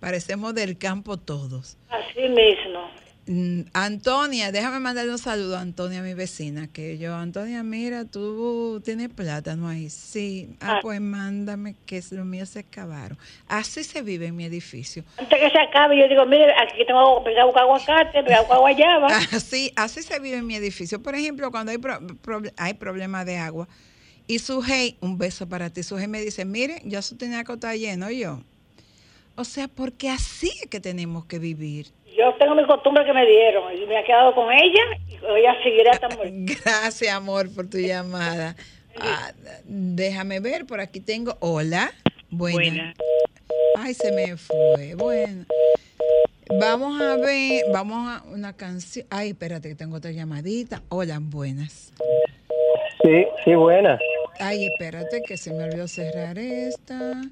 parecemos 0.01 0.55
del 0.55 0.77
campo 0.77 1.17
todos. 1.17 1.77
así 1.89 2.29
mismo. 2.29 2.91
Mm, 3.27 3.63
Antonia, 3.73 4.53
déjame 4.53 4.81
mandarle 4.81 5.11
un 5.13 5.19
saludo 5.19 5.57
a 5.57 5.61
Antonia, 5.63 6.03
mi 6.03 6.13
vecina, 6.13 6.69
que 6.69 6.99
yo, 6.99 7.15
Antonia, 7.15 7.63
mira, 7.63 8.05
tú 8.05 8.83
tienes 8.85 9.09
plátano 9.09 9.67
ahí. 9.67 9.89
Sí, 9.89 10.51
ah, 10.61 10.75
Ah. 10.75 10.79
pues 10.83 11.01
mándame, 11.01 11.75
que 11.87 11.97
es 11.97 12.13
lo 12.13 12.27
mío 12.27 12.45
se 12.45 12.59
acabaron. 12.59 13.17
Así 13.49 13.83
se 13.83 14.03
vive 14.03 14.27
en 14.27 14.37
mi 14.37 14.45
edificio. 14.45 15.05
Antes 15.17 15.39
que 15.41 15.49
se 15.49 15.59
acabe, 15.59 15.99
yo 15.99 16.07
digo, 16.07 16.27
mire, 16.27 16.53
aquí 16.53 16.85
tengo, 16.87 17.01
a 17.01 17.45
buscar 17.47 17.63
aguacate, 17.63 18.21
buscar 18.21 18.59
guayaba. 18.59 19.07
Así, 19.33 19.73
así 19.75 20.03
se 20.03 20.19
vive 20.21 20.37
en 20.37 20.47
mi 20.47 20.57
edificio. 20.57 21.03
Por 21.03 21.15
ejemplo, 21.15 21.51
cuando 21.51 21.73
hay, 21.73 21.79
pro- 21.79 22.01
hay 22.59 22.75
problemas 22.75 23.25
de 23.25 23.39
agua, 23.39 23.67
y 24.27 24.39
Sujei, 24.39 24.97
un 25.01 25.17
beso 25.17 25.49
para 25.49 25.71
ti, 25.71 25.83
Sujei 25.83 26.09
me 26.09 26.21
dice, 26.21 26.45
mire, 26.45 26.83
ya 26.85 27.01
su 27.01 27.17
tinaco 27.17 27.55
está 27.55 27.75
lleno, 27.75 28.11
y 28.11 28.19
yo. 28.21 28.43
O 29.37 29.45
sea, 29.45 29.67
porque 29.67 30.11
así 30.11 30.51
es 30.63 30.69
que 30.69 30.79
tenemos 30.79 31.25
que 31.25 31.39
vivir. 31.39 31.87
Yo 32.17 32.33
tengo 32.39 32.55
mi 32.55 32.65
costumbre 32.65 33.05
que 33.05 33.13
me 33.13 33.27
dieron 33.27 33.73
y 33.77 33.87
me 33.87 34.01
he 34.01 34.05
quedado 34.05 34.35
con 34.35 34.53
ella 34.53 34.83
y 35.09 35.15
ella 35.17 35.57
seguirá 35.63 35.93
hasta 35.93 36.09
morir. 36.17 36.33
Gracias, 36.65 37.13
amor, 37.13 37.53
por 37.55 37.69
tu 37.69 37.79
llamada. 37.79 38.55
Ah, 39.01 39.33
déjame 39.65 40.39
ver, 40.41 40.67
por 40.67 40.81
aquí 40.81 41.01
tengo. 41.01 41.37
Hola. 41.41 41.93
Buena. 42.31 42.57
Buena. 42.57 42.95
Ay, 43.77 43.95
se 43.95 44.13
me 44.13 44.37
fue. 44.37 44.95
Bueno. 44.95 45.45
Vamos 46.61 47.01
a 47.01 47.17
ver, 47.17 47.65
vamos 47.73 48.09
a 48.09 48.23
una 48.29 48.55
canción. 48.55 49.07
Ay, 49.11 49.31
espérate, 49.31 49.71
que 49.71 49.75
tengo 49.75 49.97
otra 49.97 50.13
llamadita. 50.13 50.83
Hola, 50.91 51.19
buenas. 51.21 51.93
Sí, 53.03 53.27
sí, 53.45 53.55
buena. 53.55 53.99
Ay, 54.39 54.67
espérate, 54.67 55.23
que 55.23 55.37
se 55.37 55.53
me 55.53 55.65
olvidó 55.65 55.89
cerrar 55.89 56.39
esta. 56.39 57.23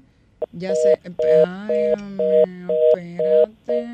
Ya 0.51 0.73
sé. 0.75 0.99
Ay, 1.47 1.93
espérate. 2.95 3.87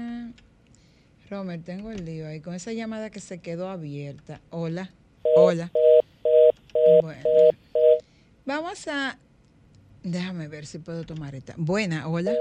Romer, 1.30 1.62
tengo 1.62 1.92
el 1.92 2.06
lío 2.06 2.28
ahí 2.28 2.42
con 2.42 2.56
esa 2.56 2.74
llamada 2.74 3.12
que 3.12 3.20
se 3.20 3.38
quedó 3.38 3.70
abierta. 3.70 4.42
Hola, 4.50 4.90
hola. 5.36 5.72
Bueno, 7.04 7.22
vamos 8.46 8.88
a. 8.88 9.18
Déjame 10.04 10.48
ver 10.48 10.66
si 10.66 10.80
puedo 10.80 11.04
tomar 11.04 11.36
esta. 11.36 11.54
Buena, 11.58 12.08
hola. 12.08 12.34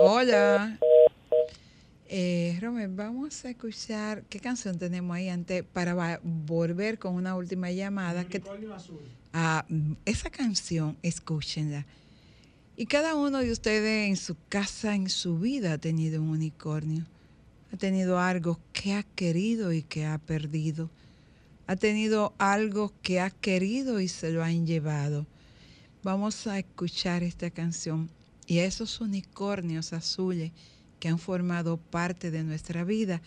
Hola. 0.00 0.78
Eh, 2.08 2.58
Romer, 2.60 2.88
vamos 2.88 3.44
a 3.44 3.50
escuchar. 3.50 4.24
¿Qué 4.28 4.40
canción 4.40 4.78
tenemos 4.78 5.16
ahí 5.16 5.28
antes 5.28 5.62
para 5.62 6.20
volver 6.22 6.98
con 6.98 7.14
una 7.14 7.36
última 7.36 7.70
llamada? 7.70 8.24
que 8.24 8.42
Ah, 9.32 9.64
mm, 9.68 9.92
esa 10.04 10.30
canción, 10.30 10.96
escúchenla. 11.02 11.86
Y 12.76 12.86
cada 12.86 13.14
uno 13.14 13.38
de 13.38 13.52
ustedes 13.52 14.08
en 14.08 14.16
su 14.16 14.36
casa, 14.48 14.94
en 14.94 15.08
su 15.08 15.38
vida, 15.38 15.74
ha 15.74 15.78
tenido 15.78 16.20
un 16.20 16.30
unicornio. 16.30 17.04
Ha 17.72 17.76
tenido 17.76 18.18
algo 18.18 18.58
que 18.72 18.94
ha 18.94 19.02
querido 19.02 19.72
y 19.72 19.82
que 19.82 20.06
ha 20.06 20.18
perdido. 20.18 20.90
Ha 21.66 21.76
tenido 21.76 22.32
algo 22.38 22.92
que 23.02 23.20
ha 23.20 23.30
querido 23.30 24.00
y 24.00 24.08
se 24.08 24.30
lo 24.30 24.44
han 24.44 24.66
llevado. 24.66 25.26
Vamos 26.02 26.46
a 26.46 26.58
escuchar 26.58 27.22
esta 27.22 27.50
canción 27.50 28.08
y 28.46 28.60
a 28.60 28.64
esos 28.64 29.00
unicornios 29.00 29.92
azules 29.92 30.52
que 31.00 31.08
han 31.08 31.18
formado 31.18 31.76
parte 31.76 32.30
de 32.30 32.44
nuestra 32.44 32.84
vida. 32.84 33.20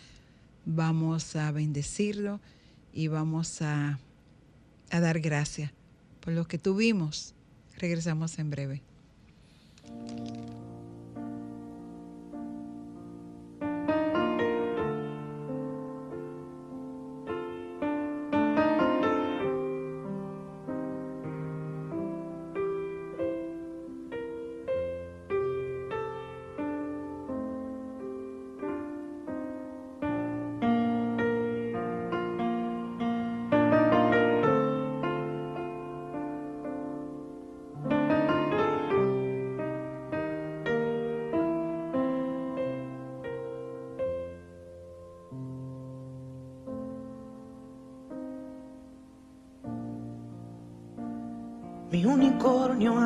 Vamos 0.64 1.36
a 1.36 1.52
bendecirlo 1.52 2.40
y 2.92 3.08
vamos 3.08 3.60
a, 3.60 3.98
a 4.90 5.00
dar 5.00 5.20
gracias 5.20 5.72
por 6.20 6.32
lo 6.32 6.46
que 6.46 6.58
tuvimos. 6.58 7.34
Regresamos 7.76 8.38
en 8.38 8.50
breve. 8.50 8.89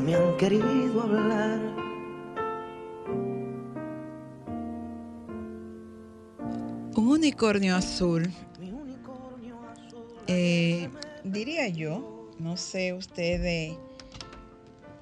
no 0.00 0.06
me 0.06 0.14
han 0.14 0.36
querido 0.36 1.02
hablar. 1.02 1.60
Un 6.96 7.08
unicornio 7.08 7.76
azul. 7.76 8.30
Eh, 10.26 10.88
diría 11.24 11.68
yo, 11.68 12.30
no 12.38 12.56
sé 12.56 12.94
ustedes 12.94 13.76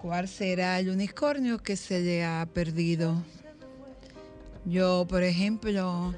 cuál 0.01 0.27
será 0.27 0.81
el 0.81 0.91
unicornio 0.91 1.59
que 1.59 1.77
se 1.77 2.01
le 2.01 2.25
ha 2.25 2.47
perdido. 2.53 3.23
Yo, 4.65 5.07
por 5.09 5.23
ejemplo, 5.23 6.13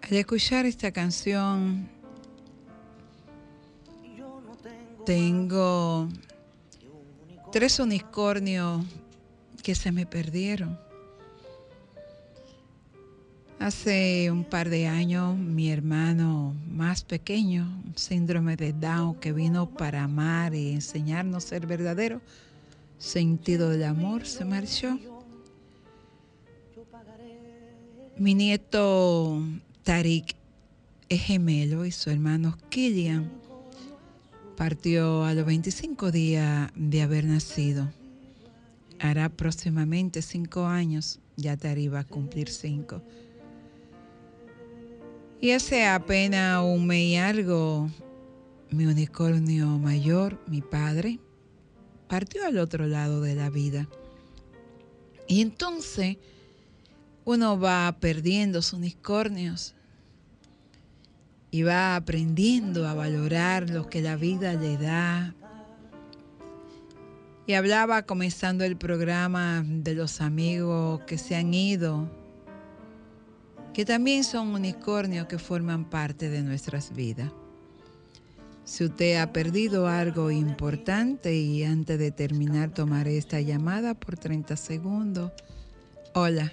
al 0.00 0.16
escuchar 0.16 0.64
esta 0.64 0.90
canción, 0.90 1.88
tengo 5.04 6.08
tres 7.50 7.78
unicornios 7.80 8.84
que 9.62 9.74
se 9.74 9.92
me 9.92 10.06
perdieron. 10.06 10.78
Hace 13.58 14.30
un 14.30 14.44
par 14.44 14.68
de 14.68 14.86
años 14.86 15.36
mi 15.36 15.70
hermano 15.70 16.54
más 16.70 17.02
pequeño, 17.02 17.66
síndrome 17.96 18.56
de 18.56 18.72
Down 18.72 19.16
que 19.16 19.32
vino 19.32 19.68
para 19.68 20.04
amar 20.04 20.54
y 20.54 20.70
enseñarnos 20.70 21.44
ser 21.44 21.66
verdadero, 21.66 22.20
sentido 22.98 23.70
del 23.70 23.84
amor, 23.84 24.26
se 24.26 24.44
marchó. 24.44 24.98
Mi 28.16 28.34
nieto 28.34 29.42
Tarik 29.82 30.36
es 31.08 31.22
gemelo 31.22 31.84
y 31.84 31.90
su 31.90 32.10
hermano 32.10 32.56
Killian 32.68 33.47
partió 34.58 35.22
a 35.22 35.34
los 35.34 35.46
25 35.46 36.10
días 36.10 36.72
de 36.74 37.02
haber 37.02 37.24
nacido. 37.24 37.88
Hará 38.98 39.28
próximamente 39.28 40.20
cinco 40.20 40.66
años, 40.66 41.20
ya 41.36 41.56
Tarik 41.56 41.94
va 41.94 42.00
a 42.00 42.04
cumplir 42.04 42.48
cinco. 42.48 43.00
Y 45.40 45.52
hace 45.52 45.86
apenas 45.86 46.60
un 46.64 46.88
mes 46.88 47.04
y 47.04 47.16
algo, 47.16 47.88
mi 48.70 48.86
unicornio 48.86 49.78
mayor, 49.78 50.40
mi 50.48 50.60
padre, 50.60 51.20
partió 52.08 52.44
al 52.44 52.58
otro 52.58 52.88
lado 52.88 53.20
de 53.20 53.36
la 53.36 53.50
vida. 53.50 53.88
Y 55.28 55.40
entonces 55.40 56.16
uno 57.24 57.60
va 57.60 57.96
perdiendo 58.00 58.60
sus 58.62 58.72
unicornios 58.72 59.76
y 61.50 61.62
va 61.62 61.96
aprendiendo 61.96 62.86
a 62.86 62.94
valorar 62.94 63.70
lo 63.70 63.88
que 63.88 64.02
la 64.02 64.16
vida 64.16 64.54
le 64.54 64.76
da. 64.76 65.34
Y 67.46 67.54
hablaba 67.54 68.02
comenzando 68.02 68.64
el 68.64 68.76
programa 68.76 69.64
de 69.66 69.94
los 69.94 70.20
amigos 70.20 71.00
que 71.06 71.16
se 71.16 71.34
han 71.34 71.54
ido, 71.54 72.10
que 73.72 73.86
también 73.86 74.24
son 74.24 74.48
unicornios 74.48 75.26
que 75.26 75.38
forman 75.38 75.88
parte 75.88 76.28
de 76.28 76.42
nuestras 76.42 76.94
vidas. 76.94 77.32
Si 78.64 78.84
usted 78.84 79.16
ha 79.16 79.32
perdido 79.32 79.88
algo 79.88 80.30
importante 80.30 81.34
y 81.34 81.64
antes 81.64 81.98
de 81.98 82.10
terminar 82.10 82.68
tomaré 82.74 83.16
esta 83.16 83.40
llamada 83.40 83.94
por 83.94 84.18
30 84.18 84.56
segundos. 84.56 85.32
Hola. 86.12 86.52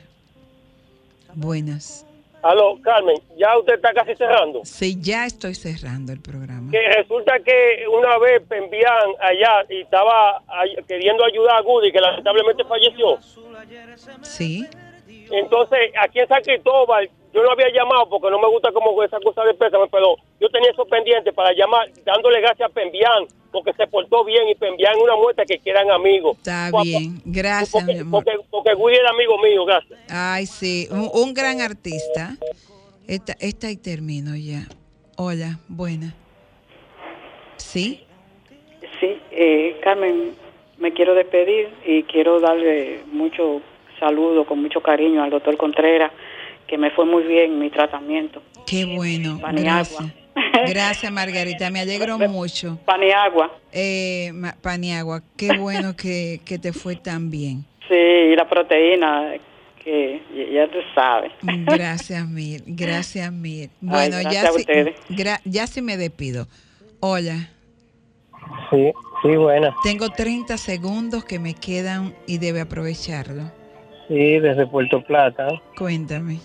Buenas. 1.36 2.06
Aló, 2.46 2.80
Carmen, 2.80 3.18
ya 3.38 3.58
usted 3.58 3.74
está 3.74 3.92
casi 3.92 4.16
cerrando. 4.16 4.64
Sí, 4.66 4.96
ya 5.02 5.26
estoy 5.26 5.56
cerrando 5.56 6.14
el 6.14 6.22
programa. 6.22 6.70
Que 6.70 6.80
resulta 6.96 7.40
que 7.40 7.88
una 7.92 8.20
vez 8.20 8.44
envían 8.52 9.16
allá 9.20 9.66
y 9.68 9.82
estaba 9.82 10.44
queriendo 10.88 11.26
ayudar 11.26 11.56
a 11.56 11.62
Goody, 11.62 11.92
que 11.92 12.00
lamentablemente 12.00 12.64
falleció. 12.66 13.18
Sí. 14.22 14.68
Entonces, 15.32 15.80
aquí 16.00 16.20
en 16.20 16.28
San 16.28 16.42
Cristóbal, 16.44 17.10
yo 17.34 17.44
no 17.44 17.52
había 17.52 17.70
llamado 17.74 18.08
porque 18.10 18.30
no 18.30 18.40
me 18.40 18.48
gusta 18.48 18.72
como 18.72 19.02
esa 19.04 19.20
cosa 19.20 19.44
de 19.44 19.54
pésame, 19.54 19.88
pero 19.92 20.16
yo 20.40 20.50
tenía 20.50 20.72
eso 20.72 20.86
pendiente 20.86 21.34
para 21.34 21.52
llamar, 21.54 21.92
dándole 22.06 22.40
gracias 22.42 22.70
a 22.70 22.74
Pembián, 22.74 23.26
porque 23.52 23.74
se 23.74 23.88
portó 23.88 24.24
bien 24.24 24.48
y 24.48 24.56
Pembián 24.56 24.94
es 24.96 25.04
una 25.04 25.16
muestra 25.16 25.46
que 25.46 25.60
quieran 25.60 25.90
amigos. 25.92 26.38
Está 26.38 26.70
Porque- 26.72 26.88
bien. 26.90 27.22
Gracias, 27.26 27.84
mi 27.86 28.00
amor. 28.00 28.24
Porque, 28.24 28.40
porque 28.50 28.74
Woody 28.74 28.96
era 28.96 29.10
amigo 29.10 29.38
mío, 29.40 29.66
gracias. 29.66 30.00
Ay, 30.10 30.46
sí. 30.46 30.88
Un, 30.92 31.10
un 31.14 31.34
gran 31.34 31.60
artista. 31.62 32.36
Esta, 33.08 33.34
esta 33.40 33.70
y 33.70 33.78
termino 33.78 34.36
ya. 34.36 34.68
Hola, 35.18 35.60
buena. 35.68 36.16
¿Sí? 37.58 38.04
Sí, 39.00 39.20
eh, 39.32 39.78
Carmen, 39.84 40.36
me 40.78 40.94
quiero 40.94 41.14
despedir 41.16 41.70
y 41.86 42.04
quiero 42.04 42.40
darle 42.40 43.02
mucho 43.08 43.62
saludo 44.00 44.46
con 44.46 44.62
mucho 44.62 44.82
cariño 44.82 45.24
al 45.24 45.30
doctor 45.32 45.58
Contreras, 45.58 46.12
que 46.68 46.78
me 46.78 46.92
fue 46.92 47.06
muy 47.06 47.24
bien 47.24 47.60
mi 47.60 47.70
tratamiento. 47.70 48.42
Qué 48.66 48.86
bueno. 48.86 49.40
Paniagua. 49.40 49.74
Gracias. 49.74 50.14
Gracias, 50.68 51.12
Margarita. 51.12 51.70
Me 51.70 51.80
alegro 51.82 52.18
mucho. 52.18 52.78
Paniagua. 52.86 53.52
Eh, 53.72 54.32
Paniagua, 54.62 55.22
qué 55.38 55.58
bueno 55.58 55.96
que, 55.96 56.42
que 56.46 56.58
te 56.60 56.74
fue 56.74 56.96
tan 56.96 57.30
bien. 57.30 57.64
Sí, 57.88 57.94
y 57.96 58.36
la 58.36 58.50
proteína, 58.50 59.34
que 59.84 60.22
ya 60.54 60.68
tú 60.68 60.80
sabes. 60.96 61.32
Gracias 61.44 62.28
mil, 62.28 62.64
gracias 62.66 63.32
mil. 63.32 63.70
Bueno, 63.80 64.18
gracias 64.20 64.44
ya, 64.44 64.50
a 64.50 64.54
ustedes. 64.54 64.96
gra- 65.10 65.42
ya 65.46 65.68
sí 65.68 65.82
me 65.82 65.96
despido. 65.96 66.48
Hola, 67.00 67.50
Sí, 68.72 68.92
sí, 69.22 69.36
buena. 69.36 69.76
tengo 69.84 70.10
30 70.10 70.58
segundos 70.58 71.24
que 71.26 71.40
me 71.40 71.54
quedan 71.54 72.14
y 72.28 72.40
debe 72.40 72.62
aprovecharlo. 72.62 73.52
Sí, 74.08 74.40
desde 74.40 74.68
Puerto 74.68 75.02
Plata. 75.02 75.48
Cuéntame. 75.78 76.40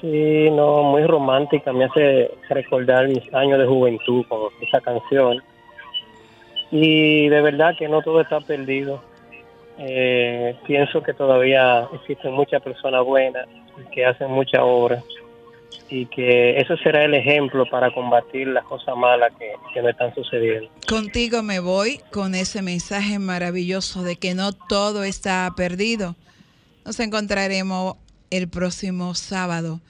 Sí, 0.00 0.50
no, 0.50 0.82
muy 0.82 1.04
romántica. 1.04 1.72
Me 1.72 1.84
hace 1.84 2.30
recordar 2.48 3.08
mis 3.08 3.32
años 3.34 3.58
de 3.58 3.66
juventud 3.66 4.24
con 4.28 4.50
esa 4.60 4.80
canción. 4.80 5.42
Y 6.70 7.28
de 7.28 7.40
verdad 7.40 7.76
que 7.78 7.88
no 7.88 8.02
todo 8.02 8.20
está 8.20 8.40
perdido. 8.40 9.02
Eh, 9.78 10.56
pienso 10.66 11.02
que 11.02 11.12
todavía 11.12 11.88
existen 11.94 12.32
muchas 12.32 12.62
personas 12.62 13.04
buenas 13.04 13.46
que 13.92 14.04
hacen 14.04 14.30
mucha 14.30 14.62
obra 14.64 15.02
y 15.88 16.06
que 16.06 16.58
eso 16.58 16.76
será 16.78 17.04
el 17.04 17.14
ejemplo 17.14 17.64
para 17.70 17.92
combatir 17.92 18.48
las 18.48 18.64
cosas 18.64 18.96
malas 18.96 19.32
que, 19.38 19.52
que 19.72 19.82
me 19.82 19.90
están 19.90 20.14
sucediendo. 20.14 20.68
Contigo 20.88 21.42
me 21.42 21.60
voy 21.60 22.00
con 22.10 22.34
ese 22.34 22.62
mensaje 22.62 23.18
maravilloso 23.18 24.02
de 24.02 24.16
que 24.16 24.34
no 24.34 24.52
todo 24.52 25.04
está 25.04 25.50
perdido. 25.56 26.16
Nos 26.84 26.98
encontraremos 27.00 27.96
el 28.30 28.48
próximo 28.48 29.14
sábado 29.14 29.80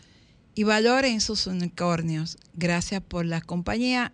y 0.55 0.65
valoren 0.65 1.21
sus 1.21 1.47
unicornios. 1.47 2.37
Gracias 2.55 3.01
por 3.01 3.25
la 3.25 3.41
compañía. 3.41 4.13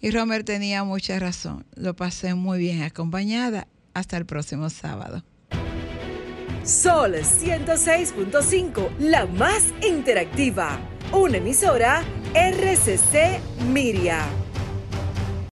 Y 0.00 0.10
Romer 0.10 0.44
tenía 0.44 0.84
mucha 0.84 1.18
razón. 1.18 1.66
Lo 1.74 1.96
pasé 1.96 2.34
muy 2.34 2.58
bien 2.58 2.82
acompañada. 2.82 3.66
Hasta 3.94 4.18
el 4.18 4.26
próximo 4.26 4.68
sábado. 4.70 5.24
Sol 6.62 7.14
106.5, 7.14 8.98
la 8.98 9.26
más 9.26 9.62
interactiva. 9.82 10.78
Una 11.12 11.38
emisora 11.38 12.02
RCC 12.34 13.40
Miria. 13.72 14.26